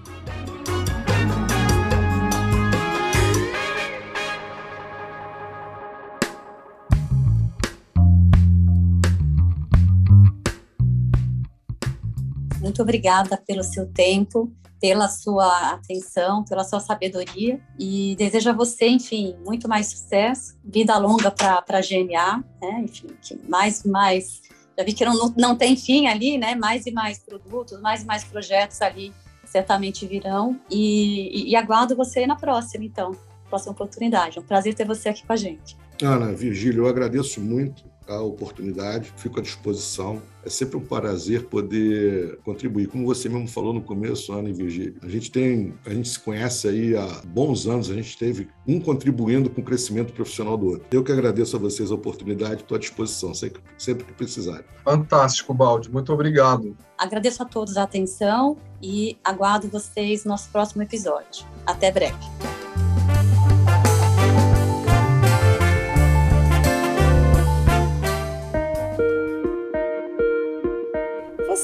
Muito 12.64 12.81
obrigada 12.81 13.37
pelo 13.37 13.62
seu 13.62 13.87
tempo, 13.87 14.50
pela 14.81 15.07
sua 15.07 15.72
atenção, 15.72 16.42
pela 16.44 16.64
sua 16.64 16.81
sabedoria 16.81 17.61
e 17.79 18.16
desejo 18.16 18.48
a 18.48 18.53
você, 18.55 18.88
enfim, 18.88 19.37
muito 19.44 19.68
mais 19.68 19.88
sucesso, 19.88 20.57
vida 20.64 20.96
longa 20.96 21.31
para 21.31 21.62
a 21.68 21.81
GNA, 21.83 22.42
né? 22.62 22.81
enfim, 22.83 23.09
que 23.20 23.38
mais 23.46 23.85
mais 23.85 24.40
já 24.79 24.83
vi 24.83 24.94
que 24.94 25.05
não, 25.05 25.33
não 25.37 25.55
tem 25.55 25.77
fim 25.77 26.07
ali, 26.07 26.38
né? 26.38 26.55
Mais 26.55 26.87
e 26.87 26.90
mais 26.90 27.18
produtos, 27.18 27.81
mais 27.83 28.03
e 28.03 28.07
mais 28.07 28.24
projetos 28.24 28.81
ali 28.81 29.12
certamente 29.44 30.07
virão 30.07 30.59
e, 30.70 31.48
e, 31.48 31.50
e 31.50 31.57
aguardo 31.57 31.94
você 31.94 32.27
na 32.27 32.35
próxima, 32.35 32.83
então, 32.83 33.12
próxima 33.50 33.72
oportunidade. 33.72 34.38
É 34.38 34.40
um 34.40 34.44
prazer 34.44 34.74
ter 34.74 34.87
você 34.87 35.11
aqui 35.11 35.24
com 35.24 35.33
a 35.35 35.37
gente. 35.37 35.77
Ana, 36.03 36.33
Virgílio, 36.33 36.85
eu 36.85 36.88
agradeço 36.88 37.40
muito 37.40 37.85
a 38.09 38.21
oportunidade, 38.21 39.12
fico 39.17 39.38
à 39.38 39.43
disposição. 39.43 40.23
É 40.45 40.51
sempre 40.51 40.77
um 40.77 40.81
prazer 40.81 41.45
poder 41.47 42.38
contribuir. 42.45 42.87
Como 42.88 43.07
você 43.07 43.29
mesmo 43.29 43.49
falou 43.49 43.73
no 43.73 43.81
começo, 43.81 44.33
Ana 44.33 44.51
e 44.51 44.53
Virgílio, 44.53 44.97
a 45.03 45.09
gente 45.09 45.31
tem, 45.31 45.75
a 45.87 45.90
gente 45.90 46.09
se 46.09 46.21
conhece 46.21 46.69
aí 46.69 46.97
há 46.97 47.23
bons 47.25 47.67
anos, 47.67 47.90
a 47.90 47.95
gente 47.95 48.17
teve 48.19 48.49
um 48.67 48.79
contribuindo 48.79 49.49
com 49.49 49.62
o 49.62 49.64
crescimento 49.64 50.12
profissional 50.12 50.57
do 50.57 50.67
outro. 50.67 50.87
Eu 50.90 51.03
que 51.03 51.11
agradeço 51.11 51.57
a 51.57 51.59
vocês 51.59 51.90
a 51.90 51.95
oportunidade, 51.95 52.62
estou 52.62 52.77
à 52.77 52.79
disposição, 52.79 53.33
sempre, 53.33 53.62
sempre 53.79 54.05
que 54.05 54.12
precisarem. 54.12 54.64
Fantástico, 54.85 55.55
Balde, 55.55 55.90
muito 55.90 56.12
obrigado. 56.12 56.77
Agradeço 56.99 57.43
a 57.43 57.47
todos 57.47 57.77
a 57.77 57.83
atenção 57.83 58.57
e 58.83 59.17
aguardo 59.25 59.69
vocês 59.69 60.25
no 60.25 60.31
nosso 60.31 60.51
próximo 60.51 60.83
episódio. 60.83 61.47
Até 61.67 61.90
breve. 61.90 62.54